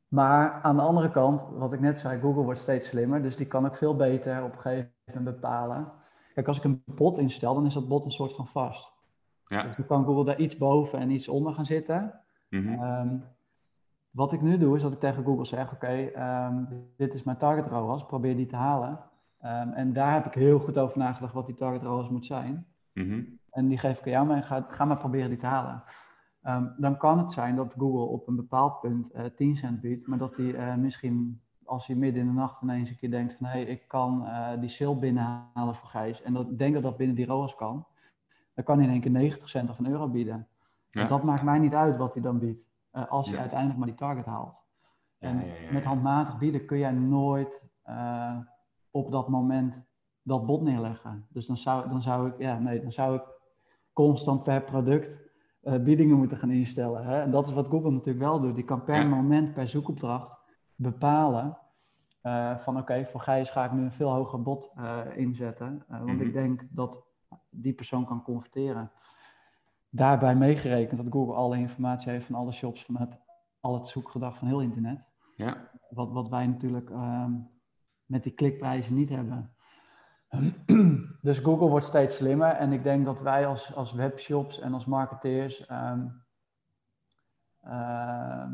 maar 0.07 0.59
aan 0.61 0.75
de 0.75 0.81
andere 0.81 1.11
kant, 1.11 1.43
wat 1.51 1.73
ik 1.73 1.79
net 1.79 1.99
zei, 1.99 2.19
Google 2.19 2.43
wordt 2.43 2.59
steeds 2.59 2.87
slimmer, 2.87 3.21
dus 3.21 3.35
die 3.35 3.45
kan 3.45 3.65
ook 3.65 3.77
veel 3.77 3.95
beter 3.95 4.43
op 4.43 4.53
een 4.53 4.59
gegeven 4.59 4.91
moment 5.05 5.25
bepalen. 5.35 5.91
Kijk, 6.33 6.47
als 6.47 6.57
ik 6.57 6.63
een 6.63 6.83
bot 6.85 7.17
instel, 7.17 7.53
dan 7.53 7.65
is 7.65 7.73
dat 7.73 7.87
bot 7.87 8.05
een 8.05 8.11
soort 8.11 8.33
van 8.33 8.47
vast. 8.47 8.93
Ja. 9.45 9.63
Dus 9.63 9.75
dan 9.75 9.85
kan 9.85 10.05
Google 10.05 10.25
daar 10.25 10.39
iets 10.39 10.57
boven 10.57 10.99
en 10.99 11.09
iets 11.09 11.27
onder 11.27 11.53
gaan 11.53 11.65
zitten. 11.65 12.19
-hmm. 12.49 12.83
um, 12.83 13.23
wat 14.11 14.33
ik 14.33 14.41
nu 14.41 14.57
doe, 14.57 14.75
is 14.75 14.81
dat 14.81 14.93
ik 14.93 14.99
tegen 14.99 15.23
Google 15.23 15.45
zeg, 15.45 15.65
oké, 15.65 15.75
okay, 15.75 16.47
um, 16.47 16.67
dit 16.97 17.13
is 17.13 17.23
mijn 17.23 17.37
target 17.37 17.67
ROAS, 17.67 18.05
probeer 18.05 18.35
die 18.35 18.45
te 18.45 18.55
halen. 18.55 18.99
Um, 19.41 19.71
en 19.73 19.93
daar 19.93 20.13
heb 20.13 20.25
ik 20.25 20.33
heel 20.33 20.59
goed 20.59 20.77
over 20.77 20.97
nagedacht 20.97 21.33
wat 21.33 21.45
die 21.45 21.55
target 21.55 21.81
ROAS 21.81 22.09
moet 22.09 22.25
zijn. 22.25 22.65
-hmm. 22.93 23.39
En 23.51 23.67
die 23.67 23.77
geef 23.77 23.97
ik 23.97 24.05
aan 24.05 24.11
jou 24.11 24.27
mee 24.27 24.35
en 24.35 24.43
ga, 24.43 24.65
ga 24.69 24.85
maar 24.85 24.97
proberen 24.97 25.29
die 25.29 25.37
te 25.37 25.45
halen. 25.45 25.83
Um, 26.43 26.73
dan 26.77 26.97
kan 26.97 27.17
het 27.17 27.31
zijn 27.31 27.55
dat 27.55 27.73
Google 27.77 28.05
op 28.05 28.27
een 28.27 28.35
bepaald 28.35 28.81
punt 28.81 29.15
uh, 29.15 29.25
10 29.35 29.55
cent 29.55 29.81
biedt, 29.81 30.07
maar 30.07 30.17
dat 30.17 30.37
hij 30.37 30.45
uh, 30.45 30.75
misschien 30.75 31.41
als 31.65 31.87
hij 31.87 31.95
midden 31.95 32.21
in 32.21 32.27
de 32.27 32.33
nacht 32.33 32.61
ineens 32.61 32.89
een 32.89 32.97
keer 32.97 33.11
denkt 33.11 33.33
van 33.33 33.45
hé, 33.45 33.51
hey, 33.51 33.63
ik 33.63 33.87
kan 33.87 34.23
uh, 34.25 34.49
die 34.59 34.69
sale 34.69 34.95
binnenhalen 34.95 35.75
voor 35.75 35.89
Gijs 35.89 36.21
en 36.21 36.33
dat, 36.33 36.57
denk 36.57 36.73
dat 36.73 36.83
dat 36.83 36.97
binnen 36.97 37.15
die 37.15 37.25
ROAS 37.25 37.55
kan, 37.55 37.85
dan 38.55 38.63
kan 38.63 38.77
hij 38.77 38.85
in 38.85 38.91
één 38.91 39.01
keer 39.01 39.11
90 39.11 39.49
cent 39.49 39.69
of 39.69 39.79
een 39.79 39.87
euro 39.87 40.07
bieden. 40.07 40.47
Ja. 40.89 41.07
Dat 41.07 41.23
maakt 41.23 41.43
mij 41.43 41.59
niet 41.59 41.73
uit 41.73 41.97
wat 41.97 42.13
hij 42.13 42.21
dan 42.21 42.39
biedt, 42.39 42.63
uh, 42.93 43.07
als 43.07 43.25
hij 43.25 43.35
ja. 43.35 43.41
uiteindelijk 43.41 43.79
maar 43.79 43.87
die 43.87 43.97
target 43.97 44.25
haalt. 44.25 44.63
En 45.19 45.43
met 45.71 45.83
handmatig 45.83 46.37
bieden 46.37 46.65
kun 46.65 46.77
jij 46.77 46.91
nooit 46.91 47.63
op 48.91 49.11
dat 49.11 49.27
moment 49.27 49.81
dat 50.21 50.45
bod 50.45 50.61
neerleggen. 50.61 51.25
Dus 51.29 51.45
dan 51.45 51.57
zou, 51.57 51.89
dan 51.89 52.01
zou 52.01 52.27
ik, 52.27 52.37
ja, 52.37 52.59
nee, 52.59 52.81
dan 52.81 52.91
zou 52.91 53.15
ik 53.15 53.23
constant 53.93 54.43
per 54.43 54.61
product 54.61 55.09
uh, 55.63 55.83
biedingen 55.83 56.17
moeten 56.17 56.37
gaan 56.37 56.51
instellen. 56.51 57.05
Hè? 57.05 57.21
En 57.21 57.31
dat 57.31 57.47
is 57.47 57.53
wat 57.53 57.67
Google 57.67 57.91
natuurlijk 57.91 58.25
wel 58.25 58.39
doet. 58.39 58.55
Die 58.55 58.63
kan 58.63 58.83
per 58.83 59.01
ja. 59.01 59.07
moment, 59.07 59.53
per 59.53 59.67
zoekopdracht 59.67 60.37
bepalen 60.75 61.57
uh, 62.23 62.57
van 62.57 62.73
oké, 62.73 62.81
okay, 62.81 63.07
voor 63.07 63.19
Gijs 63.19 63.49
ga 63.49 63.65
ik 63.65 63.71
nu 63.71 63.83
een 63.83 63.91
veel 63.91 64.09
hoger 64.13 64.41
bod 64.41 64.71
uh, 64.77 64.99
inzetten. 65.15 65.85
want 65.87 66.03
mm 66.03 66.09
-hmm. 66.09 66.21
ik 66.21 66.33
denk 66.33 66.67
dat 66.69 67.03
die 67.49 67.73
persoon 67.73 68.05
kan 68.05 68.23
converteren. 68.23 68.91
Daarbij 69.89 70.35
meegerekend 70.35 71.03
dat 71.03 71.13
Google 71.13 71.35
alle 71.35 71.57
informatie 71.57 72.11
heeft 72.11 72.25
van 72.25 72.35
alle 72.35 72.51
shops, 72.51 72.85
van 72.85 72.97
het, 72.97 73.19
al 73.59 73.73
het 73.73 73.87
zoekgedrag 73.87 74.37
van 74.37 74.47
heel 74.47 74.61
internet. 74.61 75.03
Ja. 75.35 75.69
Wat, 75.89 76.11
wat 76.11 76.29
wij 76.29 76.47
natuurlijk 76.47 76.89
um, 76.89 77.49
met 78.05 78.23
die 78.23 78.33
klikprijzen 78.33 78.95
niet 78.95 79.09
hebben. 79.09 79.55
Dus 81.21 81.37
Google 81.37 81.69
wordt 81.69 81.85
steeds 81.85 82.15
slimmer 82.15 82.51
en 82.51 82.71
ik 82.71 82.83
denk 82.83 83.05
dat 83.05 83.21
wij 83.21 83.47
als, 83.47 83.75
als 83.75 83.91
webshops 83.91 84.59
en 84.59 84.73
als 84.73 84.85
marketeers 84.85 85.69
um, 85.69 86.25
uh, 87.63 88.47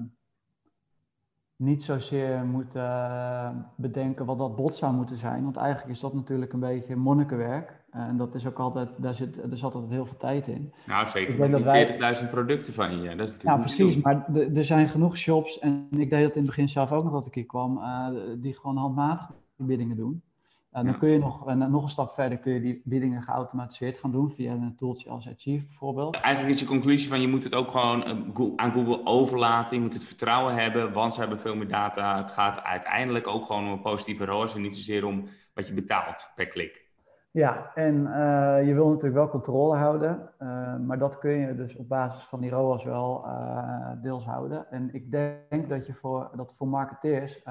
niet 1.62 1.84
zozeer 1.84 2.46
moeten 2.46 2.82
uh, 2.82 3.50
bedenken 3.76 4.26
wat 4.26 4.38
dat 4.38 4.56
bot 4.56 4.76
zou 4.76 4.94
moeten 4.94 5.18
zijn. 5.18 5.44
Want 5.44 5.56
eigenlijk 5.58 5.94
is 5.94 6.00
dat 6.00 6.14
natuurlijk 6.14 6.54
een 6.54 6.60
beetje 6.60 6.96
monnikenwerk. 6.96 7.80
En 7.92 8.18
dat 8.18 8.36
is 8.36 8.48
ook 8.48 8.60
altijd, 8.60 8.90
daar 8.98 9.16
zit, 9.16 9.38
er 9.52 9.58
zat 9.58 9.74
altijd 9.74 9.92
heel 9.92 10.06
veel 10.06 10.18
tijd 10.18 10.48
in. 10.48 10.74
Nou, 10.86 11.08
zeker 11.08 11.40
met 11.40 11.56
die 11.56 11.64
wij... 11.64 12.16
40.000 12.24 12.30
producten 12.30 12.74
van 12.74 13.02
je. 13.02 13.16
Dat 13.16 13.28
is 13.28 13.38
ja, 13.42 13.58
precies. 13.58 14.02
Maar 14.02 14.36
er 14.54 14.64
zijn 14.64 14.90
genoeg 14.90 15.18
shops, 15.18 15.60
en 15.60 15.88
ik 15.90 16.10
deed 16.10 16.24
dat 16.24 16.36
in 16.36 16.42
het 16.42 16.46
begin 16.46 16.70
zelf 16.70 16.92
ook 16.92 17.04
nog 17.04 17.14
dat 17.14 17.26
ik 17.26 17.34
hier 17.34 17.46
kwam, 17.46 17.78
uh, 17.78 18.08
die 18.38 18.56
gewoon 18.56 18.78
handmatig 18.78 19.32
biedingen 19.56 19.96
doen. 19.96 20.22
En 20.72 20.86
dan 20.86 20.98
kun 20.98 21.10
je 21.10 21.20
nog, 21.20 21.48
en 21.48 21.72
nog 21.72 21.84
een 21.84 21.90
stap 21.90 22.14
verder 22.14 22.38
kun 22.38 22.54
je 22.54 22.62
die 22.62 22.82
biedingen 22.84 23.22
geautomatiseerd 23.22 23.98
gaan 23.98 24.12
doen 24.12 24.32
via 24.32 24.52
een 24.52 24.76
tooltje 24.76 25.10
als 25.10 25.28
Achieve 25.28 25.66
bijvoorbeeld. 25.66 26.16
Eigenlijk 26.16 26.54
is 26.54 26.60
je 26.60 26.68
conclusie 26.68 27.10
van 27.10 27.22
je 27.22 27.28
moet 27.28 27.44
het 27.44 27.56
ook 27.56 27.72
gewoon 27.72 28.04
eh, 28.04 28.52
aan 28.56 28.72
Google 28.72 29.06
overlaten. 29.06 29.76
Je 29.76 29.82
moet 29.82 29.94
het 29.94 30.04
vertrouwen 30.04 30.54
hebben, 30.56 30.94
want 30.94 31.14
ze 31.14 31.20
hebben 31.20 31.40
veel 31.40 31.56
meer 31.56 31.68
data. 31.68 32.18
Het 32.18 32.32
gaat 32.32 32.64
uiteindelijk 32.64 33.28
ook 33.28 33.46
gewoon 33.46 33.66
om 33.66 33.72
een 33.72 33.82
positieve 33.82 34.26
ROAS 34.26 34.56
en 34.56 34.62
niet 34.62 34.76
zozeer 34.76 35.06
om 35.06 35.24
wat 35.54 35.68
je 35.68 35.74
betaalt 35.74 36.32
per 36.36 36.48
klik. 36.48 36.90
Ja, 37.32 37.72
en 37.76 37.96
uh, 37.96 38.68
je 38.68 38.74
wil 38.74 38.88
natuurlijk 38.88 39.16
wel 39.16 39.30
controle 39.30 39.78
houden, 39.78 40.30
maar 40.86 40.98
dat 40.98 41.18
kun 41.18 41.32
je 41.32 41.56
dus 41.56 41.76
op 41.76 41.88
basis 41.88 42.24
van 42.24 42.40
die 42.42 42.50
ROAS 42.50 42.84
wel 42.84 43.26
deels 44.02 44.26
houden. 44.26 44.72
En 44.72 44.90
ik 44.94 45.12
denk 45.12 45.70
dat 45.70 45.86
je 45.86 45.94
voor, 45.94 46.32
dat 46.36 46.56
voor 46.58 46.68
marketeers 46.68 47.44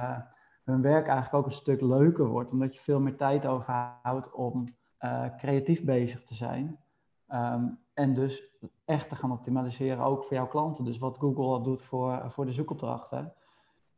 hun 0.65 0.83
werk 0.83 1.07
eigenlijk 1.07 1.35
ook 1.35 1.47
een 1.47 1.59
stuk 1.59 1.81
leuker 1.81 2.27
wordt, 2.27 2.51
omdat 2.51 2.75
je 2.75 2.81
veel 2.81 3.01
meer 3.01 3.17
tijd 3.17 3.47
overhoudt 3.47 4.33
om 4.33 4.75
uh, 5.01 5.25
creatief 5.37 5.85
bezig 5.85 6.25
te 6.25 6.35
zijn. 6.35 6.79
Um, 7.29 7.79
en 7.95 8.15
dus 8.15 8.43
echt 8.85 9.09
te 9.09 9.17
gaan 9.17 9.33
optimaliseren, 9.33 10.05
ook 10.05 10.25
voor 10.25 10.37
jouw 10.37 10.47
klanten. 10.47 10.85
Dus 10.85 10.99
wat 10.99 11.19
Google 11.19 11.45
al 11.45 11.63
doet 11.63 11.83
voor, 11.83 12.23
voor 12.31 12.47
de 12.47 12.53
zoekopdrachten. 12.53 13.33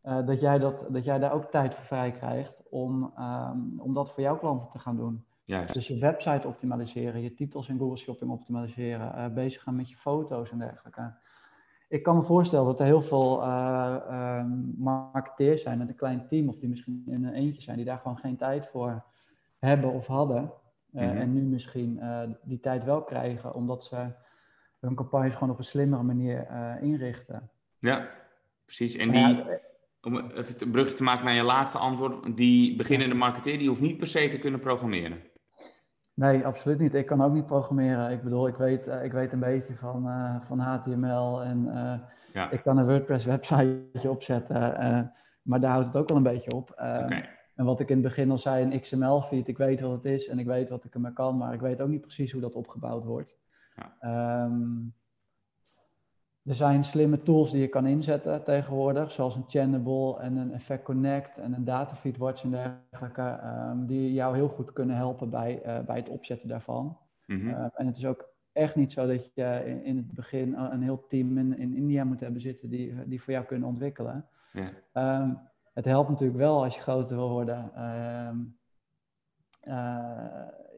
Uh, 0.03 0.27
dat, 0.27 0.41
jij 0.41 0.59
dat, 0.59 0.87
dat 0.89 1.05
jij 1.05 1.19
daar 1.19 1.33
ook 1.33 1.45
tijd 1.45 1.75
voor 1.75 1.85
vrij 1.85 2.13
krijgt 2.13 2.63
om, 2.71 3.13
um, 3.19 3.81
om 3.81 3.95
dat 3.95 4.13
voor 4.13 4.23
jouw 4.23 4.39
klanten 4.39 4.69
te 4.69 4.79
gaan 4.79 4.97
doen. 4.97 5.25
Juist. 5.45 5.75
Dus 5.75 5.87
je 5.87 5.99
website 5.99 6.47
optimaliseren, 6.47 7.23
je 7.23 7.35
titels 7.35 7.69
in 7.69 7.79
Google 7.79 7.97
Shopping 7.97 8.31
optimaliseren, 8.31 9.19
uh, 9.19 9.35
bezig 9.35 9.63
gaan 9.63 9.77
met 9.77 9.91
je 9.91 9.97
foto's 9.97 10.51
en 10.51 10.59
dergelijke 10.59 11.15
ik 11.93 12.03
kan 12.03 12.17
me 12.17 12.23
voorstellen 12.23 12.67
dat 12.67 12.81
er 12.81 12.87
heel 12.87 13.03
veel 13.03 13.43
uh, 13.43 13.97
uh, 14.11 14.45
marketeers 14.77 15.63
zijn 15.63 15.79
met 15.79 15.89
een 15.89 15.95
klein 15.95 16.27
team, 16.29 16.49
of 16.49 16.59
die 16.59 16.69
misschien 16.69 17.03
in 17.07 17.25
een 17.25 17.35
eentje 17.35 17.63
zijn, 17.63 17.77
die 17.77 17.85
daar 17.85 17.99
gewoon 17.99 18.17
geen 18.17 18.37
tijd 18.37 18.67
voor 18.67 19.05
hebben 19.59 19.93
of 19.93 20.07
hadden. 20.07 20.53
Uh, 20.93 21.03
mm-hmm. 21.03 21.17
En 21.17 21.33
nu 21.33 21.41
misschien 21.41 22.01
die 22.43 22.61
tijd 22.61 22.85
wel 22.85 23.03
krijgen, 23.03 23.55
omdat 23.55 23.85
ze 23.85 24.07
hun 24.81 24.95
campagnes 24.95 25.35
gewoon 25.35 25.51
op 25.51 25.59
een 25.59 25.65
slimmere 25.65 26.03
manier 26.03 26.47
inrichten. 26.81 27.51
Ja, 27.79 28.09
precies. 28.65 28.97
En 28.97 29.11
die, 29.11 29.21
ja, 29.21 29.59
om 30.03 30.17
even 30.17 30.55
een 30.59 30.71
brugje 30.71 30.95
te 30.95 31.03
maken 31.03 31.25
naar 31.25 31.35
je 31.35 31.43
laatste 31.43 31.79
antwoord, 31.79 32.37
die 32.37 32.77
beginnende 32.77 33.15
marketeer, 33.15 33.59
die 33.59 33.69
hoeft 33.69 33.81
niet 33.81 33.99
per 33.99 34.07
se 34.07 34.29
te 34.29 34.39
kunnen 34.39 34.61
programmeren. 34.61 35.19
Nee, 36.23 36.47
absoluut 36.47 36.79
niet. 36.79 36.95
Ik 36.95 37.07
kan 37.07 37.23
ook 37.23 37.33
niet 37.33 37.47
programmeren. 37.47 38.11
Ik 38.11 38.23
bedoel, 38.23 38.49
ik 38.49 38.57
weet, 38.57 38.87
uh, 38.87 39.05
ik 39.05 39.13
weet 39.13 39.33
een 39.33 39.39
beetje 39.39 39.75
van, 39.75 40.07
uh, 40.07 40.37
van 40.47 40.59
HTML 40.59 41.43
en 41.43 41.65
uh, 41.67 41.95
ja. 42.33 42.51
ik 42.51 42.63
kan 42.63 42.79
een 42.79 42.87
WordPress 42.87 43.25
websiteje 43.35 44.11
opzetten, 44.11 45.13
maar 45.43 45.61
daar 45.61 45.71
houdt 45.71 45.87
het 45.87 45.97
ook 45.97 46.09
wel 46.09 46.17
een 46.17 46.23
beetje 46.23 46.53
op. 46.53 46.71
Okay. 46.71 47.29
En 47.55 47.65
wat 47.65 47.81
ik 47.81 47.89
in 47.89 47.95
het 47.95 48.05
begin 48.05 48.31
al 48.31 48.39
zei, 48.39 48.65
een 48.65 48.81
XML-feed, 48.81 49.49
ik 49.49 49.59
weet 49.59 49.81
wat 49.81 49.91
het 49.91 50.05
is 50.05 50.29
en 50.29 50.39
ik 50.39 50.47
weet 50.47 50.69
wat 50.69 50.85
ik 50.85 50.95
ermee 50.95 51.13
kan, 51.13 51.37
maar 51.37 51.55
ik 51.55 51.61
weet 51.61 51.81
ook 51.81 51.89
niet 51.89 52.01
precies 52.01 52.33
hoe 52.33 52.41
dat 52.41 52.55
opgebouwd 52.55 53.05
wordt. 53.05 53.37
Ja. 53.77 54.45
Um, 54.45 54.95
er 56.45 56.55
zijn 56.55 56.85
slimme 56.85 57.23
tools 57.23 57.51
die 57.51 57.61
je 57.61 57.69
kan 57.69 57.87
inzetten 57.87 58.45
tegenwoordig, 58.45 59.13
zoals 59.13 59.37
een 59.37 59.45
Channable 59.47 60.19
en 60.19 60.37
een 60.37 60.53
Effect 60.53 60.83
Connect 60.83 61.39
en 61.39 61.53
een 61.53 61.65
Datafeed 61.65 62.17
Watch 62.17 62.43
en 62.43 62.51
dergelijke, 62.51 63.41
um, 63.45 63.87
die 63.87 64.13
jou 64.13 64.35
heel 64.35 64.49
goed 64.49 64.73
kunnen 64.73 64.97
helpen 64.97 65.31
bij, 65.31 65.63
uh, 65.67 65.79
bij 65.81 65.97
het 65.97 66.09
opzetten 66.09 66.49
daarvan. 66.49 66.99
Mhm. 67.27 67.49
Ehm, 67.49 67.69
en 67.75 67.87
het 67.87 67.97
is 67.97 68.07
ook 68.07 68.29
echt 68.53 68.77
niet 68.77 68.93
zo 68.93 69.07
dat 69.07 69.35
je 69.35 69.63
in, 69.65 69.85
in 69.85 69.97
het 69.97 70.13
begin 70.13 70.55
een 70.55 70.83
heel 70.83 71.07
team 71.07 71.39
in, 71.39 71.59
in, 71.59 71.75
India 71.75 72.05
moet 72.05 72.21
hebben 72.21 72.41
zitten 72.41 72.69
die, 72.69 72.95
die 73.07 73.23
voor 73.23 73.33
jou 73.33 73.45
kunnen 73.45 73.69
ontwikkelen. 73.69 74.27
Um, 74.95 75.39
het 75.73 75.85
helpt 75.85 76.09
natuurlijk 76.09 76.39
wel 76.39 76.63
als 76.63 76.75
je 76.75 76.81
groter 76.81 77.17
wil 77.17 77.31
worden. 77.31 77.71
Uh, 79.69 80.09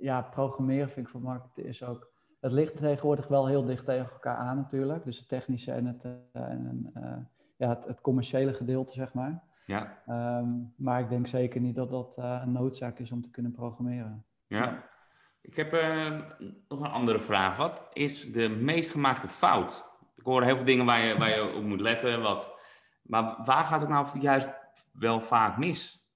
ja, 0.00 0.22
programmeren 0.22 0.88
vind 0.88 1.06
ik 1.06 1.12
voor 1.12 1.20
marketeers 1.20 1.84
ook 1.84 2.13
het 2.44 2.52
ligt 2.52 2.76
tegenwoordig 2.76 3.26
wel 3.26 3.46
heel 3.46 3.64
dicht 3.64 3.84
tegen 3.84 4.10
elkaar 4.10 4.36
aan 4.36 4.56
natuurlijk. 4.56 5.04
Dus 5.04 5.18
het 5.18 5.28
technische 5.28 5.72
en 5.72 5.86
het, 5.86 6.04
uh, 6.04 6.12
en, 6.32 6.92
uh, 6.96 7.16
ja, 7.56 7.68
het, 7.68 7.84
het, 7.84 8.00
commerciële 8.00 8.52
gedeelte, 8.52 8.92
zeg 8.92 9.12
maar. 9.12 9.42
Ja. 9.66 10.02
Um, 10.38 10.72
maar 10.76 11.00
ik 11.00 11.08
denk 11.08 11.26
zeker 11.26 11.60
niet 11.60 11.74
dat 11.74 11.90
dat 11.90 12.14
uh, 12.18 12.40
een 12.44 12.52
noodzaak 12.52 12.98
is 12.98 13.10
om 13.10 13.22
te 13.22 13.30
kunnen 13.30 13.52
programmeren. 13.52 14.24
Ja. 14.46 14.84
Ik 15.40 15.56
heb 15.56 15.72
nog 16.68 16.80
een 16.80 16.90
andere 16.90 17.20
vraag. 17.20 17.56
Wat 17.56 17.90
is 17.92 18.32
de 18.32 18.48
meest 18.48 18.90
gemaakte 18.90 19.28
fout? 19.28 19.84
Ik 20.16 20.24
hoor 20.24 20.42
heel 20.42 20.56
veel 20.56 20.64
dingen 20.64 20.86
waar 20.86 21.00
je, 21.00 21.18
waar 21.18 21.28
je 21.28 21.54
op 21.56 21.62
moet 21.62 21.80
letten. 21.80 22.22
Wat, 22.22 22.58
maar 23.02 23.36
waar 23.44 23.64
gaat 23.64 23.80
het 23.80 23.90
nou 23.90 24.18
juist 24.18 24.48
wel 24.92 25.20
vaak 25.20 25.58
mis? 25.58 26.08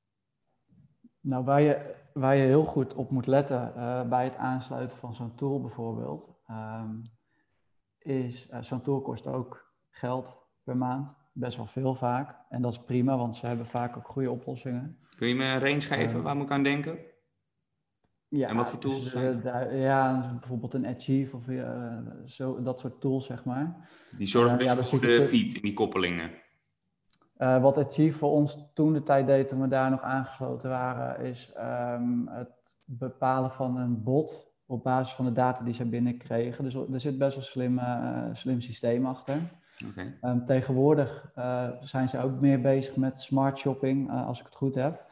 Nou, 1.20 1.44
waar 1.44 1.60
je 1.60 1.94
waar 2.18 2.36
je 2.36 2.42
heel 2.42 2.64
goed 2.64 2.94
op 2.94 3.10
moet 3.10 3.26
letten 3.26 3.72
uh, 3.76 4.08
bij 4.08 4.24
het 4.24 4.36
aansluiten 4.36 4.98
van 4.98 5.14
zo'n 5.14 5.34
tool 5.34 5.60
bijvoorbeeld, 5.60 6.34
um, 6.50 7.02
is 7.98 8.48
uh, 8.50 8.62
zo'n 8.62 8.82
tool 8.82 9.00
kost 9.00 9.26
ook 9.26 9.72
geld 9.90 10.36
per 10.64 10.76
maand, 10.76 11.14
best 11.32 11.56
wel 11.56 11.66
veel 11.66 11.94
vaak. 11.94 12.36
En 12.48 12.62
dat 12.62 12.72
is 12.72 12.84
prima, 12.84 13.16
want 13.16 13.36
ze 13.36 13.46
hebben 13.46 13.66
vaak 13.66 13.96
ook 13.96 14.08
goede 14.08 14.30
oplossingen. 14.30 14.98
Kun 15.16 15.28
je 15.28 15.34
me 15.34 15.44
een 15.44 15.60
range 15.60 15.80
geven 15.80 16.18
uh, 16.18 16.22
waar 16.22 16.36
moet 16.36 16.44
ik 16.44 16.50
aan 16.50 16.62
denken? 16.62 16.98
Ja, 18.28 18.48
en 18.48 18.56
wat 18.56 18.70
voor 18.70 18.78
tools? 18.78 19.12
Dus, 19.12 19.42
ja, 19.70 20.36
bijvoorbeeld 20.40 20.74
een 20.74 20.86
Achieve 20.86 21.36
of 21.36 21.44
zo, 22.26 22.62
dat 22.62 22.80
soort 22.80 23.00
tools, 23.00 23.26
zeg 23.26 23.44
maar. 23.44 23.88
Die 24.16 24.26
zorgen 24.26 24.58
dus 24.58 24.66
ja, 24.66 24.84
voor 24.84 25.00
de 25.00 25.22
feed 25.22 25.54
in 25.54 25.62
die 25.62 25.74
koppelingen. 25.74 26.30
Uh, 27.38 27.62
wat 27.62 27.78
Achieve 27.78 28.18
voor 28.18 28.30
ons 28.30 28.70
toen 28.74 28.92
de 28.92 29.02
tijd 29.02 29.26
deed, 29.26 29.48
toen 29.48 29.60
we 29.60 29.68
daar 29.68 29.90
nog 29.90 30.02
aangesloten 30.02 30.70
waren, 30.70 31.20
is 31.20 31.52
um, 31.58 32.28
het 32.28 32.76
bepalen 32.86 33.50
van 33.50 33.76
een 33.76 34.02
bot 34.02 34.52
op 34.66 34.82
basis 34.82 35.14
van 35.14 35.24
de 35.24 35.32
data 35.32 35.64
die 35.64 35.74
ze 35.74 35.84
binnenkregen. 35.84 36.64
Dus 36.64 36.74
er 36.74 37.00
zit 37.00 37.18
best 37.18 37.34
wel 37.34 37.42
een 37.42 37.48
slim, 37.48 37.78
uh, 37.78 38.24
slim 38.32 38.60
systeem 38.60 39.06
achter. 39.06 39.40
Okay. 39.90 40.18
Um, 40.22 40.44
tegenwoordig 40.44 41.32
uh, 41.38 41.68
zijn 41.80 42.08
ze 42.08 42.22
ook 42.22 42.40
meer 42.40 42.60
bezig 42.60 42.96
met 42.96 43.20
smart 43.20 43.58
shopping, 43.58 44.10
als 44.10 44.38
ik 44.38 44.44
het 44.44 44.54
goed 44.54 44.74
heb. 44.74 45.04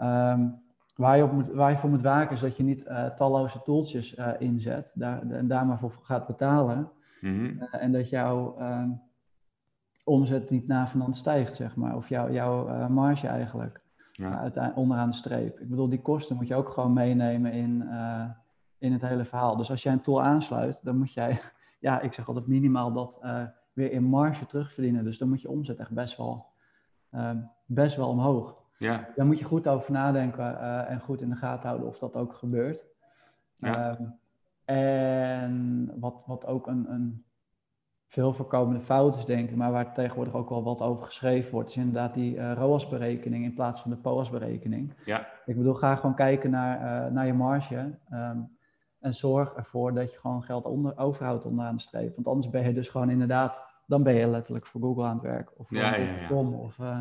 Um, 0.00 0.62
waar, 0.96 1.16
je 1.16 1.24
op 1.24 1.32
moet, 1.32 1.48
waar 1.48 1.70
je 1.70 1.78
voor 1.78 1.90
moet 1.90 2.02
waken 2.02 2.34
is 2.34 2.40
dat 2.40 2.56
je 2.56 2.62
niet 2.62 2.86
talloze 3.16 3.62
tooltjes 3.62 4.14
inzet 4.38 4.92
daar, 4.94 5.30
en 5.30 5.48
daar 5.48 5.66
maar 5.66 5.78
voor 5.78 5.98
gaat 6.02 6.26
betalen. 6.26 6.90
Mm 7.20 7.38
-hmm. 7.38 7.62
en 7.62 7.92
dat 7.92 8.08
jouw 8.08 8.56
omzet 10.06 10.50
niet 10.50 10.66
navenant 10.66 11.16
stijgt, 11.16 11.56
zeg 11.56 11.76
maar. 11.76 11.96
Of 11.96 12.08
jouw 12.08 12.30
jouw 12.30 12.68
uh, 12.68 12.86
marge 12.86 13.26
eigenlijk. 13.26 13.80
Ja. 14.12 14.50
Uh, 14.56 14.76
onderaan 14.76 15.10
de 15.10 15.16
streep. 15.16 15.60
Ik 15.60 15.68
bedoel, 15.68 15.88
die 15.88 16.02
kosten 16.02 16.36
moet 16.36 16.46
je 16.46 16.54
ook 16.54 16.68
gewoon 16.68 16.92
meenemen 16.92 17.52
in, 17.52 17.82
uh, 17.82 18.24
in 18.78 18.92
het 18.92 19.02
hele 19.02 19.24
verhaal. 19.24 19.56
Dus 19.56 19.70
als 19.70 19.82
jij 19.82 19.92
een 19.92 20.00
tool 20.00 20.22
aansluit, 20.22 20.84
dan 20.84 20.98
moet 20.98 21.12
jij, 21.12 21.40
ja, 21.86 22.00
ik 22.00 22.12
zeg 22.12 22.28
altijd 22.28 22.46
minimaal 22.46 22.92
dat 22.92 23.20
weer 23.72 23.92
in 23.92 24.04
marge 24.04 24.46
terugverdienen. 24.46 25.04
Dus 25.04 25.18
dan 25.18 25.28
moet 25.28 25.42
je 25.42 25.50
omzet 25.50 25.78
echt 25.78 25.90
best 25.90 26.16
wel, 26.16 26.46
best 27.66 27.96
wel 27.96 28.08
omhoog. 28.08 28.56
Ja. 28.78 29.08
Daar 29.16 29.26
moet 29.26 29.38
je 29.38 29.44
goed 29.44 29.68
over 29.68 29.92
nadenken 29.92 30.60
en 30.86 31.00
goed 31.00 31.20
in 31.20 31.28
de 31.28 31.36
gaten 31.36 31.68
houden 31.68 31.88
of 31.88 31.98
dat 31.98 32.16
ook 32.16 32.34
gebeurt. 32.34 32.84
Ja. 33.56 33.90
Ehm, 33.90 34.02
en 34.64 35.92
wat, 36.00 36.24
wat 36.26 36.46
ook 36.46 36.66
een, 36.66 36.92
een 36.92 37.25
veel 38.06 38.32
voorkomende 38.32 38.80
fouten 38.80 39.20
is, 39.20 39.26
denk 39.26 39.50
ik, 39.50 39.56
maar 39.56 39.72
waar 39.72 39.94
tegenwoordig 39.94 40.34
ook 40.34 40.48
wel 40.48 40.62
wat 40.62 40.80
over 40.80 41.06
geschreven 41.06 41.50
wordt, 41.50 41.68
is 41.68 41.76
inderdaad 41.76 42.14
die 42.14 42.34
uh, 42.34 42.52
ROAS-berekening 42.52 43.44
in 43.44 43.54
plaats 43.54 43.80
van 43.80 43.90
de 43.90 43.96
POAS-berekening. 43.96 44.92
Ja. 45.04 45.28
Ik 45.46 45.56
bedoel, 45.56 45.74
ga 45.74 45.96
gewoon 45.96 46.14
kijken 46.14 46.50
naar, 46.50 47.06
uh, 47.06 47.12
naar 47.12 47.26
je 47.26 47.32
marge 47.32 47.98
um, 48.12 48.56
en 49.00 49.14
zorg 49.14 49.52
ervoor 49.54 49.94
dat 49.94 50.12
je 50.12 50.18
gewoon 50.18 50.42
geld 50.42 50.64
onder, 50.64 50.98
overhoudt 50.98 51.44
onderaan 51.44 51.76
de 51.76 51.82
streep. 51.82 52.14
Want 52.14 52.26
anders 52.26 52.50
ben 52.50 52.64
je 52.64 52.72
dus 52.72 52.88
gewoon 52.88 53.10
inderdaad, 53.10 53.64
dan 53.86 54.02
ben 54.02 54.14
je 54.14 54.26
letterlijk 54.26 54.66
voor 54.66 54.80
Google 54.80 55.04
aan 55.04 55.14
het 55.14 55.22
werk. 55.22 55.50
Of 55.56 55.68
voor 55.68 55.76
ja, 55.76 55.96
ja, 55.96 56.20
ja. 56.28 56.34
Of, 56.34 56.78
uh, 56.78 56.98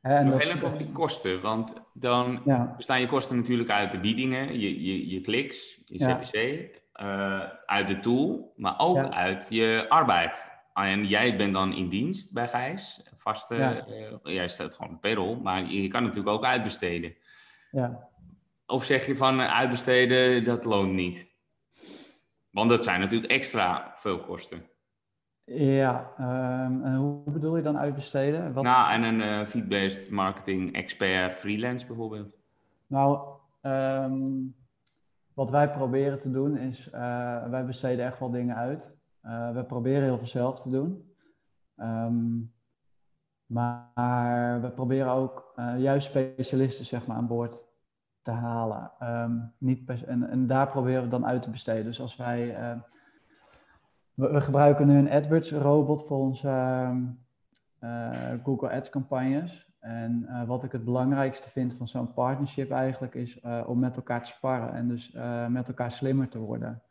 en 0.00 0.26
Nog 0.26 0.40
even 0.40 0.66
over 0.66 0.78
die 0.78 0.92
kosten, 0.92 1.40
want 1.40 1.72
dan 1.92 2.42
bestaan 2.76 3.00
je 3.00 3.06
kosten 3.06 3.36
natuurlijk 3.36 3.70
uit 3.70 3.92
de 3.92 4.00
biedingen, 4.00 4.60
je, 4.60 4.82
je, 4.82 5.08
je 5.08 5.20
kliks, 5.20 5.82
je 5.84 5.98
CPC. 5.98 6.81
Uh, 7.02 7.42
uit 7.66 7.86
de 7.86 8.00
tool, 8.00 8.52
maar 8.56 8.74
ook 8.78 8.98
uit 8.98 9.46
je 9.50 9.86
arbeid. 9.88 10.50
En 10.74 11.06
jij 11.06 11.36
bent 11.36 11.52
dan 11.52 11.72
in 11.72 11.88
dienst 11.88 12.32
bij 12.32 12.48
Gijs, 12.48 13.02
vaste, 13.16 13.54
ja. 13.54 13.86
uh, 13.88 14.34
jij 14.34 14.48
staat 14.48 14.74
gewoon 14.74 14.94
op 14.94 15.00
payroll, 15.00 15.36
maar 15.36 15.64
je 15.64 15.88
kan 15.88 16.02
natuurlijk 16.02 16.36
ook 16.36 16.44
uitbesteden. 16.44 17.14
Ja. 17.70 18.08
Of 18.66 18.84
zeg 18.84 19.06
je 19.06 19.16
van 19.16 19.40
uh, 19.40 19.54
uitbesteden, 19.54 20.44
dat 20.44 20.64
loont 20.64 20.92
niet? 20.92 21.30
Want 22.50 22.70
dat 22.70 22.84
zijn 22.84 23.00
natuurlijk 23.00 23.32
extra 23.32 23.92
veel 23.96 24.20
kosten. 24.20 24.66
Ja, 25.44 26.12
um, 26.20 26.84
en 26.84 26.94
hoe 26.94 27.30
bedoel 27.30 27.56
je 27.56 27.62
dan 27.62 27.78
uitbesteden? 27.78 28.52
Wat... 28.52 28.64
Nou, 28.64 28.92
en 28.92 29.02
een 29.02 29.20
uh, 29.20 29.46
feed-based 29.46 30.10
marketing 30.10 30.74
expert 30.74 31.38
freelance 31.38 31.86
bijvoorbeeld. 31.86 32.36
Nou, 32.86 33.20
um, 33.62 34.54
wat 35.34 35.50
wij 35.50 35.70
proberen 35.70 36.18
te 36.18 36.30
doen 36.30 36.56
is, 36.56 36.86
uh, 36.94 37.44
wij 37.48 37.64
besteden 37.64 38.06
echt 38.06 38.18
wel 38.18 38.30
dingen 38.30 38.56
uit. 38.56 38.96
Uh, 39.24 39.52
we 39.54 39.64
proberen 39.64 40.02
heel 40.02 40.18
veel 40.18 40.26
zelf 40.26 40.62
te 40.62 40.70
doen. 40.70 41.14
Um, 41.76 42.52
maar 43.46 44.60
we 44.60 44.70
proberen 44.74 45.12
ook 45.12 45.52
uh, 45.56 45.78
juist 45.78 46.06
specialisten 46.06 46.84
zeg 46.84 47.06
maar, 47.06 47.16
aan 47.16 47.26
boord 47.26 47.58
te 48.22 48.30
halen. 48.30 48.90
Um, 49.02 49.52
niet 49.58 49.90
en, 50.04 50.30
en, 50.30 50.46
daar 50.46 50.68
proberen 50.68 51.02
we 51.02 51.08
dan 51.08 51.26
uit 51.26 51.42
te 51.42 51.50
besteden. 51.50 51.84
Dus 51.84 52.00
als 52.00 52.16
wij. 52.16 52.56
We, 54.14 54.30
we, 54.30 54.40
gebruiken 54.40 54.86
nu 54.86 54.98
een 54.98 55.10
AdWords 55.10 55.52
robot 55.52 56.06
voor 56.06 56.18
onze 56.18 56.86
Google 58.42 58.70
Ads 58.70 58.90
campagnes. 58.90 59.71
En 59.82 60.26
uh, 60.28 60.44
wat 60.44 60.64
ik 60.64 60.72
het 60.72 60.84
belangrijkste 60.84 61.50
vind 61.50 61.74
van 61.74 61.88
zo'n 61.88 62.12
partnership 62.12 62.70
eigenlijk 62.70 63.14
is 63.14 63.40
uh, 63.44 63.62
om 63.66 63.78
met 63.78 63.96
elkaar 63.96 64.22
te 64.22 64.30
sparren 64.30 64.72
en 64.72 64.88
dus 64.88 65.14
uh, 65.14 65.46
met 65.46 65.68
elkaar 65.68 65.92
slimmer 65.92 66.28
te 66.28 66.38
worden. 66.38 66.82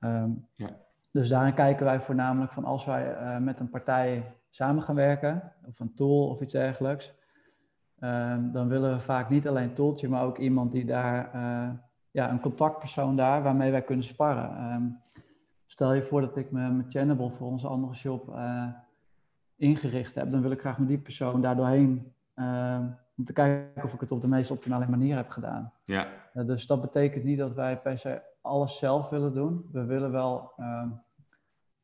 Um, 0.00 0.46
ja. 0.54 0.68
Dus 1.10 1.28
daarin 1.28 1.54
kijken 1.54 1.84
wij 1.84 2.00
voornamelijk 2.00 2.52
van 2.52 2.64
als 2.64 2.84
wij 2.84 3.40
met 3.40 3.60
een 3.60 3.70
partij 3.70 4.34
samen 4.50 4.82
gaan 4.82 4.94
werken, 4.94 5.52
of 5.66 5.80
een 5.80 5.94
tool 5.94 6.28
of 6.28 6.40
iets 6.40 6.52
dergelijks, 6.52 7.14
um, 8.00 8.52
dan 8.52 8.68
willen 8.68 8.92
we 8.92 9.00
vaak 9.00 9.28
niet 9.28 9.48
alleen 9.48 9.68
een 9.68 9.74
tooltje, 9.74 10.08
maar 10.08 10.24
ook 10.24 10.38
iemand 10.38 10.72
die 10.72 10.84
daar, 10.84 11.30
ja, 12.10 12.30
een 12.30 12.40
contactpersoon 12.40 13.16
daar 13.16 13.42
waarmee 13.42 13.70
wij 13.70 13.82
kunnen 13.82 14.04
sparren. 14.04 14.72
Um, 14.72 15.00
stel 15.66 15.92
je 15.92 16.02
voor 16.02 16.20
dat 16.20 16.36
ik 16.36 16.50
mijn 16.50 16.86
Channable 16.88 17.30
voor 17.30 17.46
onze 17.46 17.68
andere 17.68 17.94
shop 17.94 18.34
ingericht 19.56 20.14
heb, 20.14 20.30
dan 20.30 20.42
wil 20.42 20.50
ik 20.50 20.60
graag 20.60 20.78
met 20.78 20.88
die 20.88 20.98
persoon 20.98 21.40
daar 21.40 21.56
doorheen 21.56 22.11
Ehm, 22.34 22.86
om 23.16 23.24
te 23.24 23.32
kijken 23.32 23.82
of 23.82 23.92
ik 23.92 24.00
het 24.00 24.10
op 24.10 24.20
de 24.20 24.28
meest 24.28 24.50
optimale 24.50 24.88
manier 24.88 25.16
heb 25.16 25.30
gedaan. 25.30 25.72
Ja. 25.84 26.08
Uh, 26.34 26.46
dus 26.46 26.66
dat 26.66 26.80
betekent 26.80 27.24
niet 27.24 27.38
dat 27.38 27.54
wij 27.54 27.80
per 27.80 27.98
se 27.98 28.22
alles 28.40 28.78
zelf 28.78 29.08
willen 29.08 29.34
doen. 29.34 29.68
We 29.72 29.84
willen 29.84 30.12
wel 30.12 30.52
uh, 30.58 30.90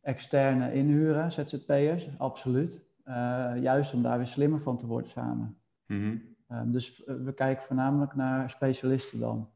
externe 0.01 0.73
inhuren, 0.73 1.33
ZZP'ers, 1.33 2.09
absoluut. 2.19 2.87
Uh, 3.05 3.15
juist 3.61 3.95
om 3.95 4.03
daar 4.03 4.17
weer 4.17 4.27
slimmer 4.27 4.61
van 4.61 4.79
te 4.79 4.87
worden 4.87 5.11
samen. 5.11 5.59
Mm 5.87 6.25
-hmm. 6.49 6.73
dus 6.73 7.05
eh, 7.05 7.15
we 7.15 7.35
kijken 7.35 7.65
voornamelijk 7.65 8.15
naar 8.15 8.51
specialisten 8.51 9.21
dan. 9.21 9.51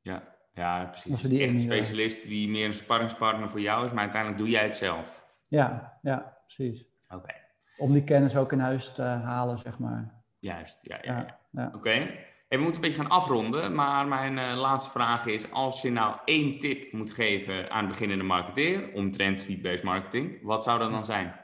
Ja, 0.00 0.22
ja 0.54 0.84
precies. 0.84 1.20
Die 1.20 1.42
Echt 1.42 1.52
een 1.52 1.60
specialist 1.60 2.24
die 2.24 2.48
meer 2.48 2.66
een 2.66 2.72
sparringspartner 2.72 3.48
voor 3.48 3.60
jou 3.60 3.84
is, 3.84 3.92
maar 3.92 4.02
uiteindelijk 4.02 4.40
doe 4.40 4.50
jij 4.50 4.62
het 4.62 4.74
zelf. 4.74 5.26
Ja, 5.46 5.98
ja 6.02 6.38
precies. 6.46 6.86
Oké. 7.08 7.34
Om 7.78 7.92
die 7.92 8.04
kennis 8.04 8.36
ook 8.36 8.52
in 8.52 8.58
huis 8.58 8.92
te 8.92 9.02
halen, 9.02 9.58
zeg 9.58 9.78
maar. 9.78 10.15
Juist, 10.46 10.78
ja, 10.80 10.98
ja, 11.02 11.16
ja. 11.16 11.38
ja. 11.50 11.66
Oké. 11.66 11.76
Okay. 11.76 12.26
we 12.48 12.56
moeten 12.56 12.74
een 12.74 12.80
beetje 12.80 13.02
gaan 13.02 13.10
afronden, 13.10 13.74
maar 13.74 14.06
mijn 14.06 14.36
uh, 14.36 14.56
laatste 14.56 14.90
vraag 14.90 15.26
is: 15.26 15.50
als 15.50 15.82
je 15.82 15.90
nou 15.90 16.16
één 16.24 16.58
tip 16.58 16.92
moet 16.92 17.12
geven 17.12 17.70
aan 17.70 17.88
beginnende 17.88 18.24
marketeer 18.24 18.92
omtrent 18.94 19.42
feed-based 19.42 19.82
marketing, 19.82 20.42
wat 20.42 20.62
zou 20.62 20.78
dat 20.78 20.90
dan 20.90 21.04
zijn? 21.04 21.34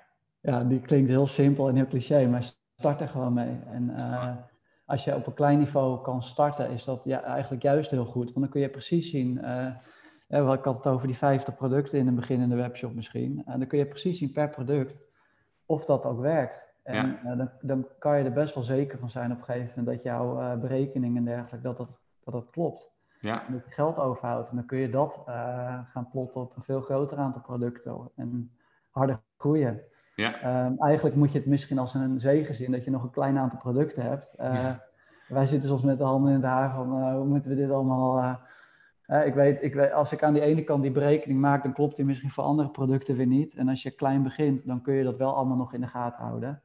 Ja, 0.40 0.64
die 0.64 0.80
klinkt 0.80 1.10
heel 1.10 1.26
simpel 1.26 1.68
en 1.68 1.74
heel 1.74 1.86
cliché, 1.86 2.26
maar 2.26 2.52
start 2.78 3.00
er 3.00 3.08
gewoon 3.08 3.32
mee. 3.32 3.58
En 3.66 3.90
uh, 3.96 4.36
als 4.86 5.04
je 5.04 5.14
op 5.14 5.26
een 5.26 5.34
klein 5.34 5.58
niveau 5.58 6.02
kan 6.02 6.22
starten, 6.22 6.70
is 6.70 6.84
dat 6.84 7.00
ja, 7.04 7.22
eigenlijk 7.22 7.62
juist 7.62 7.90
heel 7.90 8.04
goed, 8.04 8.24
want 8.24 8.40
dan 8.40 8.48
kun 8.48 8.60
je 8.60 8.68
precies 8.68 9.10
zien. 9.10 9.40
Uh, 10.28 10.52
ik 10.52 10.64
had 10.64 10.76
het 10.76 10.86
over 10.86 11.06
die 11.06 11.16
50 11.16 11.54
producten 11.54 11.98
in 11.98 12.06
een 12.06 12.14
beginnende 12.14 12.56
webshop 12.56 12.94
misschien. 12.94 13.42
En 13.46 13.58
dan 13.58 13.68
kun 13.68 13.78
je 13.78 13.86
precies 13.86 14.18
zien 14.18 14.32
per 14.32 14.48
product 14.48 15.02
of 15.66 15.84
dat 15.84 16.06
ook 16.06 16.20
werkt. 16.20 16.71
En 16.82 17.18
ja. 17.24 17.34
dan, 17.34 17.50
dan, 17.60 17.86
kan 17.98 18.18
je 18.18 18.24
er 18.24 18.32
best 18.32 18.54
wel 18.54 18.64
zeker 18.64 18.98
van 18.98 19.10
zijn 19.10 19.32
op 19.32 19.38
een 19.38 19.44
gegeven 19.44 19.72
moment 19.76 19.96
dat 19.96 20.02
jouw 20.02 20.40
uh, 20.40 20.54
berekeningen 20.54 21.16
en 21.16 21.24
dergelijke, 21.24 21.66
dat 21.66 21.76
dat, 21.76 22.00
dat, 22.24 22.34
dat 22.34 22.50
klopt. 22.50 22.90
Ja. 23.20 23.46
En 23.46 23.52
dat 23.52 23.64
je 23.64 23.70
geld 23.70 23.98
overhoudt. 23.98 24.48
En 24.48 24.56
dan 24.56 24.66
kun 24.66 24.78
je 24.78 24.90
dat 24.90 25.24
uh, 25.28 25.78
gaan 25.84 26.08
plotten 26.10 26.40
op 26.40 26.56
een 26.56 26.62
veel 26.62 26.80
groter 26.80 27.18
aantal 27.18 27.42
producten 27.42 28.10
en 28.16 28.56
harder 28.90 29.20
groeien. 29.36 29.80
Ja. 30.14 30.64
Um, 30.66 30.78
eigenlijk 30.78 31.16
moet 31.16 31.32
je 31.32 31.38
het 31.38 31.46
misschien 31.46 31.78
als 31.78 31.94
een 31.94 32.20
zegen 32.20 32.54
zien 32.54 32.72
dat 32.72 32.84
je 32.84 32.90
nog 32.90 33.02
een 33.02 33.10
klein 33.10 33.38
aantal 33.38 33.58
producten 33.58 34.02
hebt. 34.02 34.34
Ja. 34.38 34.82
Wij 35.28 35.46
zitten 35.46 35.68
soms 35.68 35.82
met 35.82 35.98
de 35.98 36.04
handen 36.04 36.30
in 36.30 36.36
het 36.36 36.46
haar 36.46 36.74
van 36.74 37.14
hoe 37.14 37.24
moeten 37.24 37.50
we 37.50 37.56
dit 37.56 37.70
allemaal 37.70 38.38
ik, 39.06 39.34
weet, 39.34 39.62
ik 39.62 39.74
weet, 39.74 39.92
als 39.92 40.12
ik 40.12 40.22
aan 40.22 40.32
die 40.32 40.42
ene 40.42 40.64
kant 40.64 40.82
die 40.82 40.90
berekening 40.90 41.40
maak, 41.40 41.62
dan 41.62 41.72
klopt 41.72 41.96
die 41.96 42.04
misschien 42.04 42.30
voor 42.30 42.44
andere 42.44 42.68
producten 42.68 43.16
weer 43.16 43.26
niet. 43.26 43.54
En 43.54 43.68
als 43.68 43.82
je 43.82 43.90
klein 43.90 44.22
begint, 44.22 44.66
dan 44.66 44.82
kun 44.82 44.94
je 44.94 45.04
dat 45.04 45.16
wel 45.16 45.36
allemaal 45.36 45.56
nog 45.56 45.74
in 45.74 45.80
de 45.80 45.86
gaten 45.86 46.24
houden. 46.24 46.62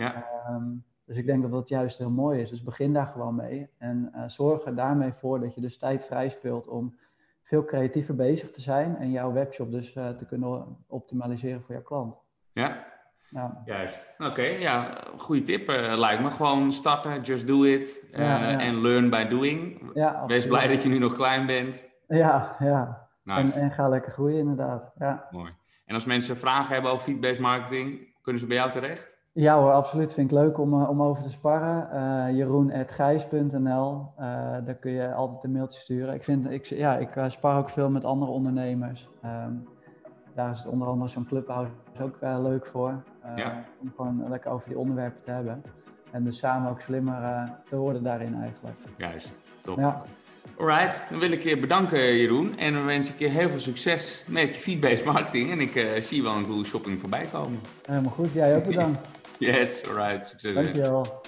Ja. 0.00 0.26
Ehm, 0.46 0.68
dus 1.04 1.16
ik 1.16 1.26
denk 1.26 1.42
dat 1.42 1.50
dat 1.50 1.68
juist 1.68 1.98
heel 1.98 2.10
mooi 2.10 2.40
is. 2.40 2.50
Dus 2.50 2.62
begin 2.62 2.92
daar 2.92 3.06
gewoon 3.06 3.34
mee. 3.34 3.68
En 3.78 4.12
uh, 4.14 4.22
zorg 4.26 4.64
er 4.64 4.74
daarmee 4.74 5.12
voor 5.12 5.40
dat 5.40 5.54
je 5.54 5.60
dus 5.60 5.78
tijd 5.78 6.04
vrij 6.04 6.28
speelt 6.28 6.68
om 6.68 6.98
veel 7.42 7.64
creatiever 7.64 8.14
bezig 8.14 8.50
te 8.50 8.60
zijn. 8.60 8.96
En 8.96 9.10
jouw 9.10 9.32
webshop 9.32 9.70
dus 9.70 9.94
uh, 9.94 10.08
te 10.08 10.26
kunnen 10.26 10.76
optimaliseren 10.86 11.62
voor 11.62 11.74
jouw 11.74 11.82
klant. 11.82 12.16
Ja, 12.52 12.84
ja. 13.28 13.62
Juist. 13.64 14.14
Oké, 14.18 14.42
ja, 14.42 15.04
goede 15.16 15.42
tip 15.42 15.70
uh, 15.70 15.98
lijkt 15.98 16.22
me. 16.22 16.30
Gewoon 16.30 16.72
starten, 16.72 17.20
just 17.20 17.46
do 17.46 17.62
it. 17.62 18.06
En 18.12 18.80
learn 18.80 19.10
by 19.10 19.24
doing. 19.24 19.90
Ja, 19.94 20.26
Wees 20.26 20.46
blij 20.46 20.68
dat 20.68 20.82
je 20.82 20.88
nu 20.88 20.98
nog 20.98 21.14
klein 21.14 21.46
bent. 21.46 21.88
Ja, 22.08 22.56
ja. 22.58 23.08
Nice. 23.22 23.54
En, 23.54 23.62
en, 23.62 23.70
ga 23.70 23.88
lekker 23.88 24.12
groeien 24.12 24.38
inderdaad. 24.38 24.92
Ja. 24.98 25.26
Mooi. 25.30 25.52
En 25.84 25.94
als 25.94 26.04
mensen 26.04 26.36
vragen 26.36 26.72
hebben 26.74 26.90
over 26.90 27.04
feedback 27.04 27.38
marketing, 27.38 28.14
kunnen 28.22 28.40
ze 28.40 28.46
bij 28.46 28.56
jou 28.56 28.70
terecht? 28.70 29.19
Ja 29.32 29.58
hoor, 29.58 29.72
absoluut. 29.72 30.12
Vind 30.12 30.30
ik 30.30 30.38
leuk 30.38 30.58
om, 30.58 30.82
eh, 30.82 30.88
om 30.88 31.02
over 31.02 31.22
te 31.22 31.30
sparren. 31.30 31.88
Uh, 31.92 32.36
Jeroen.gijs.nl, 32.36 34.06
uh, 34.18 34.24
daar 34.64 34.74
kun 34.80 34.90
je 34.90 35.14
altijd 35.14 35.44
een 35.44 35.52
mailtje 35.52 35.80
sturen. 35.80 36.14
Ik, 36.14 36.24
vind, 36.24 36.50
ik, 36.50 36.64
ja, 36.64 36.96
ik 36.96 37.08
spar 37.28 37.58
ook 37.58 37.70
veel 37.70 37.90
met 37.90 38.04
andere 38.04 38.30
ondernemers. 38.30 39.08
Um, 39.24 39.68
daar 40.34 40.50
is 40.50 40.58
het 40.58 40.66
onder 40.66 40.88
andere 40.88 41.10
zo'n 41.10 41.26
clubhouse 41.26 41.72
ook 42.00 42.16
leuk 42.20 42.66
voor. 42.66 43.02
Ja. 43.36 43.64
Om 43.80 43.92
gewoon 43.96 44.28
lekker 44.28 44.50
over 44.50 44.68
die 44.68 44.78
onderwerpen 44.78 45.22
te 45.24 45.30
hebben. 45.30 45.62
En 46.10 46.24
dus 46.24 46.38
samen 46.38 46.70
ook 46.70 46.80
slimmer 46.80 47.50
te 47.68 47.76
worden 47.76 48.02
daarin 48.02 48.40
eigenlijk. 48.40 48.76
Juist, 48.96 49.38
top. 49.60 49.78
Ja. 49.78 50.02
Alright, 50.58 51.06
dan 51.10 51.18
wil 51.18 51.30
ik 51.30 51.42
je 51.42 51.58
bedanken 51.58 52.16
Jeroen 52.16 52.58
en 52.58 52.72
dan 52.72 52.84
wens 52.84 53.12
ik 53.12 53.18
je 53.18 53.28
heel 53.28 53.48
veel 53.48 53.60
succes 53.60 54.24
met 54.28 54.54
je 54.54 54.60
feedbased 54.60 55.04
marketing 55.04 55.50
en 55.50 55.60
ik 55.60 55.74
uh, 55.74 56.00
zie 56.00 56.22
wel 56.22 56.34
een 56.34 56.44
Google 56.44 56.64
Shopping 56.64 56.98
voorbij 56.98 57.26
komen. 57.32 57.60
Helemaal 57.86 58.10
goed, 58.10 58.32
jij 58.32 58.56
ook 58.56 58.66
bedankt. 58.66 59.19
Yes, 59.40 59.82
alright, 59.88 60.26
succes. 60.26 60.54
Dankjewel. 60.54 61.22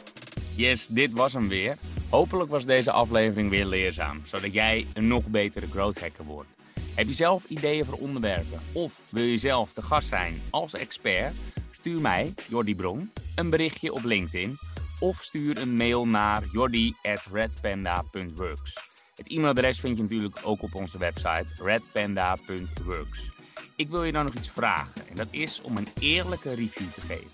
Yes, 0.56 0.86
dit 0.86 1.12
was 1.12 1.32
hem 1.32 1.48
weer. 1.48 1.76
Hopelijk 2.08 2.50
was 2.50 2.64
deze 2.64 2.92
aflevering 2.92 3.50
weer 3.50 3.66
leerzaam, 3.66 4.20
zodat 4.24 4.52
jij 4.52 4.86
een 4.94 5.08
nog 5.08 5.26
betere 5.26 5.66
growth 5.66 6.00
hacker 6.00 6.24
wordt. 6.24 6.48
Heb 6.94 7.06
je 7.06 7.12
zelf 7.12 7.44
ideeën 7.44 7.84
voor 7.84 7.98
onderwerpen 7.98 8.60
of 8.72 9.00
wil 9.08 9.24
je 9.24 9.38
zelf 9.38 9.72
te 9.72 9.82
gast 9.82 10.08
zijn 10.08 10.42
als 10.50 10.74
expert? 10.74 11.34
Stuur 11.70 12.00
mij, 12.00 12.34
Jordi 12.48 12.76
Bron, 12.76 13.12
een 13.36 13.50
berichtje 13.50 13.92
op 13.92 14.04
LinkedIn 14.04 14.58
of 15.00 15.22
stuur 15.22 15.58
een 15.58 15.76
mail 15.76 16.06
naar 16.06 16.42
jordi.redpanda.works. 16.52 18.90
Het 19.16 19.28
e-mailadres 19.28 19.80
vind 19.80 19.96
je 19.96 20.02
natuurlijk 20.02 20.38
ook 20.44 20.62
op 20.62 20.74
onze 20.74 20.98
website 20.98 21.52
redpanda.works. 21.56 23.30
Ik 23.76 23.88
wil 23.88 24.04
je 24.04 24.12
dan 24.12 24.24
nog 24.24 24.34
iets 24.34 24.50
vragen 24.50 25.08
en 25.08 25.16
dat 25.16 25.28
is 25.30 25.60
om 25.60 25.76
een 25.76 25.88
eerlijke 25.98 26.54
review 26.54 26.92
te 26.92 27.00
geven. 27.00 27.30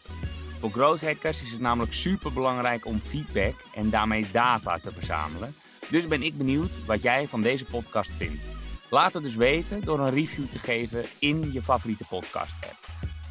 Voor 0.59 0.71
growth 0.71 1.01
hackers 1.01 1.43
is 1.43 1.51
het 1.53 1.61
namelijk 1.61 1.93
super 1.93 2.33
belangrijk 2.33 2.87
om 2.87 3.01
feedback 3.01 3.55
en 3.75 3.91
daarmee 3.91 4.27
data 4.33 4.79
te 4.79 4.93
verzamelen. 4.93 5.55
Dus 5.91 6.07
ben 6.07 6.23
ik 6.23 6.39
benieuwd 6.39 6.85
wat 6.87 7.03
jij 7.03 7.29
van 7.29 7.43
deze 7.43 7.65
podcast 7.65 8.11
vindt. 8.11 8.43
Laat 8.91 9.15
het 9.15 9.23
dus 9.23 9.35
weten 9.35 9.81
door 9.81 10.01
een 10.01 10.11
review 10.11 10.47
te 10.47 10.59
geven 10.59 11.05
in 11.19 11.53
je 11.53 11.63
favoriete 11.63 12.05
podcast 12.09 12.55
app. 12.61 12.87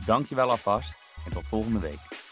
Dankjewel 0.05 0.49
alvast 0.49 0.97
en 1.25 1.31
tot 1.31 1.47
volgende 1.47 1.79
week. 1.79 2.26